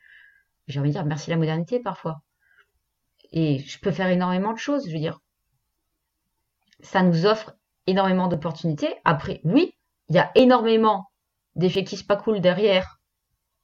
J'ai 0.67 0.81
envie 0.81 0.91
de 0.91 0.95
dire 0.95 1.05
merci 1.05 1.31
la 1.31 1.37
modernité 1.37 1.79
parfois. 1.81 2.23
Et 3.33 3.59
je 3.59 3.79
peux 3.81 3.91
faire 3.91 4.09
énormément 4.09 4.53
de 4.53 4.59
choses, 4.59 4.87
je 4.89 4.93
veux 4.93 4.99
dire. 4.99 5.21
Ça 6.85 7.03
nous 7.03 7.25
offre 7.25 7.57
énormément 7.87 8.29
d'opportunités. 8.29 8.95
Après, 9.05 9.41
oui, 9.45 9.73
il 10.09 10.17
y 10.17 10.19
a 10.19 10.31
énormément 10.35 11.07
d'effets 11.57 11.85
qui 11.85 11.97
se 11.97 12.05
pas 12.05 12.17
cool 12.17 12.41
derrière. 12.41 12.99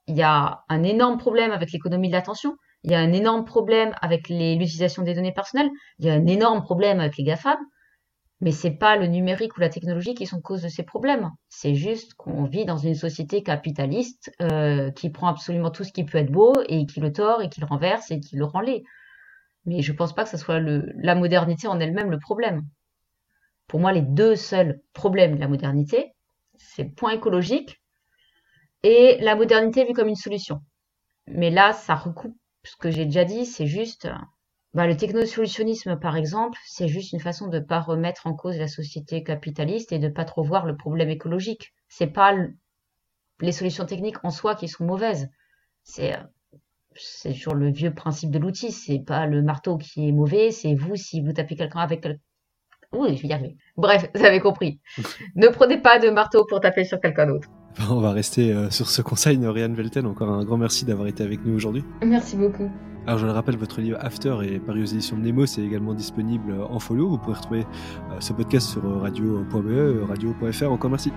Il 0.06 0.16
y 0.16 0.22
a 0.22 0.64
un 0.68 0.82
énorme 0.82 1.18
problème 1.18 1.52
avec 1.52 1.70
l'économie 1.70 2.08
de 2.08 2.14
l'attention. 2.14 2.56
Il 2.82 2.90
y 2.90 2.94
a 2.94 2.98
un 2.98 3.12
énorme 3.12 3.44
problème 3.44 3.94
avec 4.00 4.30
l'utilisation 4.30 5.02
des 5.02 5.14
données 5.14 5.34
personnelles. 5.34 5.70
Il 5.98 6.06
y 6.06 6.10
a 6.10 6.14
un 6.14 6.26
énorme 6.26 6.62
problème 6.62 6.98
avec 6.98 7.18
les 7.18 7.24
GAFAM. 7.24 7.58
Mais 8.40 8.52
c'est 8.52 8.70
pas 8.70 8.96
le 8.96 9.06
numérique 9.06 9.58
ou 9.58 9.60
la 9.60 9.68
technologie 9.68 10.14
qui 10.14 10.24
sont 10.24 10.40
cause 10.40 10.62
de 10.62 10.68
ces 10.68 10.82
problèmes. 10.82 11.30
C'est 11.50 11.74
juste 11.74 12.14
qu'on 12.14 12.44
vit 12.44 12.64
dans 12.64 12.78
une 12.78 12.94
société 12.94 13.42
capitaliste 13.42 14.32
euh, 14.40 14.90
qui 14.92 15.10
prend 15.10 15.28
absolument 15.28 15.70
tout 15.70 15.84
ce 15.84 15.92
qui 15.92 16.04
peut 16.04 16.16
être 16.16 16.32
beau 16.32 16.54
et 16.66 16.86
qui 16.86 17.00
le 17.00 17.12
tord 17.12 17.42
et 17.42 17.50
qui 17.50 17.60
le 17.60 17.66
renverse 17.66 18.10
et 18.10 18.18
qui 18.18 18.36
le 18.36 18.46
rend 18.46 18.60
laid. 18.60 18.82
Mais 19.66 19.82
je 19.82 19.92
pense 19.92 20.14
pas 20.14 20.24
que 20.24 20.30
ce 20.30 20.38
soit 20.38 20.58
la 20.58 21.14
modernité 21.14 21.68
en 21.68 21.78
elle-même 21.80 22.10
le 22.10 22.18
problème. 22.18 22.62
Pour 23.70 23.78
moi, 23.78 23.92
les 23.92 24.02
deux 24.02 24.34
seuls 24.34 24.80
problèmes 24.94 25.36
de 25.36 25.40
la 25.40 25.46
modernité, 25.46 26.12
c'est 26.58 26.82
le 26.82 26.90
point 26.90 27.12
écologique 27.12 27.80
et 28.82 29.16
la 29.20 29.36
modernité 29.36 29.84
vue 29.84 29.92
comme 29.92 30.08
une 30.08 30.16
solution. 30.16 30.60
Mais 31.28 31.50
là, 31.50 31.72
ça 31.72 31.94
recoupe 31.94 32.36
ce 32.64 32.74
que 32.74 32.90
j'ai 32.90 33.04
déjà 33.04 33.24
dit, 33.24 33.46
c'est 33.46 33.68
juste 33.68 34.08
bah, 34.74 34.88
le 34.88 34.96
technosolutionnisme, 34.96 36.00
par 36.00 36.16
exemple, 36.16 36.58
c'est 36.66 36.88
juste 36.88 37.12
une 37.12 37.20
façon 37.20 37.46
de 37.46 37.60
ne 37.60 37.64
pas 37.64 37.78
remettre 37.78 38.26
en 38.26 38.34
cause 38.34 38.58
la 38.58 38.66
société 38.66 39.22
capitaliste 39.22 39.92
et 39.92 40.00
de 40.00 40.08
pas 40.08 40.24
trop 40.24 40.42
voir 40.42 40.66
le 40.66 40.76
problème 40.76 41.08
écologique. 41.08 41.72
C'est 41.88 42.08
pas 42.08 42.34
les 43.40 43.52
solutions 43.52 43.86
techniques 43.86 44.24
en 44.24 44.30
soi 44.30 44.56
qui 44.56 44.66
sont 44.66 44.84
mauvaises. 44.84 45.30
C'est 45.84 46.16
sur 47.32 47.54
le 47.54 47.70
vieux 47.70 47.94
principe 47.94 48.32
de 48.32 48.40
l'outil. 48.40 48.72
C'est 48.72 48.98
pas 48.98 49.26
le 49.26 49.42
marteau 49.42 49.78
qui 49.78 50.08
est 50.08 50.12
mauvais, 50.12 50.50
c'est 50.50 50.74
vous 50.74 50.96
si 50.96 51.20
vous 51.20 51.32
tapez 51.32 51.54
quelqu'un 51.54 51.78
avec. 51.78 52.04
Oui, 52.92 53.16
je 53.16 53.22
vais 53.22 53.28
y 53.28 53.32
arriver. 53.32 53.56
Bref, 53.76 54.10
vous 54.14 54.24
avez 54.24 54.40
compris. 54.40 54.80
ne 55.36 55.48
prenez 55.48 55.78
pas 55.78 55.98
de 55.98 56.10
marteau 56.10 56.44
pour 56.48 56.60
taper 56.60 56.84
sur 56.84 57.00
quelqu'un 57.00 57.26
d'autre. 57.26 57.48
On 57.90 58.00
va 58.00 58.10
rester 58.12 58.52
euh, 58.52 58.68
sur 58.70 58.88
ce 58.88 59.00
conseil, 59.00 59.38
Noriane 59.38 59.74
Velten. 59.74 60.06
Encore 60.06 60.30
un 60.30 60.44
grand 60.44 60.58
merci 60.58 60.84
d'avoir 60.84 61.06
été 61.06 61.22
avec 61.22 61.44
nous 61.44 61.54
aujourd'hui. 61.54 61.84
Merci 62.04 62.36
beaucoup. 62.36 62.70
Alors 63.06 63.18
je 63.18 63.26
le 63.26 63.32
rappelle, 63.32 63.56
votre 63.56 63.80
livre 63.80 63.96
After 64.00 64.36
est 64.42 64.58
paru 64.58 64.82
aux 64.82 64.86
éditions 64.86 65.16
de 65.16 65.22
Nemo, 65.22 65.46
c'est 65.46 65.62
également 65.62 65.94
disponible 65.94 66.54
en 66.68 66.78
folio. 66.78 67.08
Vous 67.08 67.18
pouvez 67.18 67.36
retrouver 67.36 67.66
euh, 68.10 68.16
ce 68.20 68.32
podcast 68.32 68.68
sur 68.68 68.82
radio.be, 69.00 70.06
radio.fr. 70.06 70.70
Encore 70.70 70.90
merci. 70.90 71.12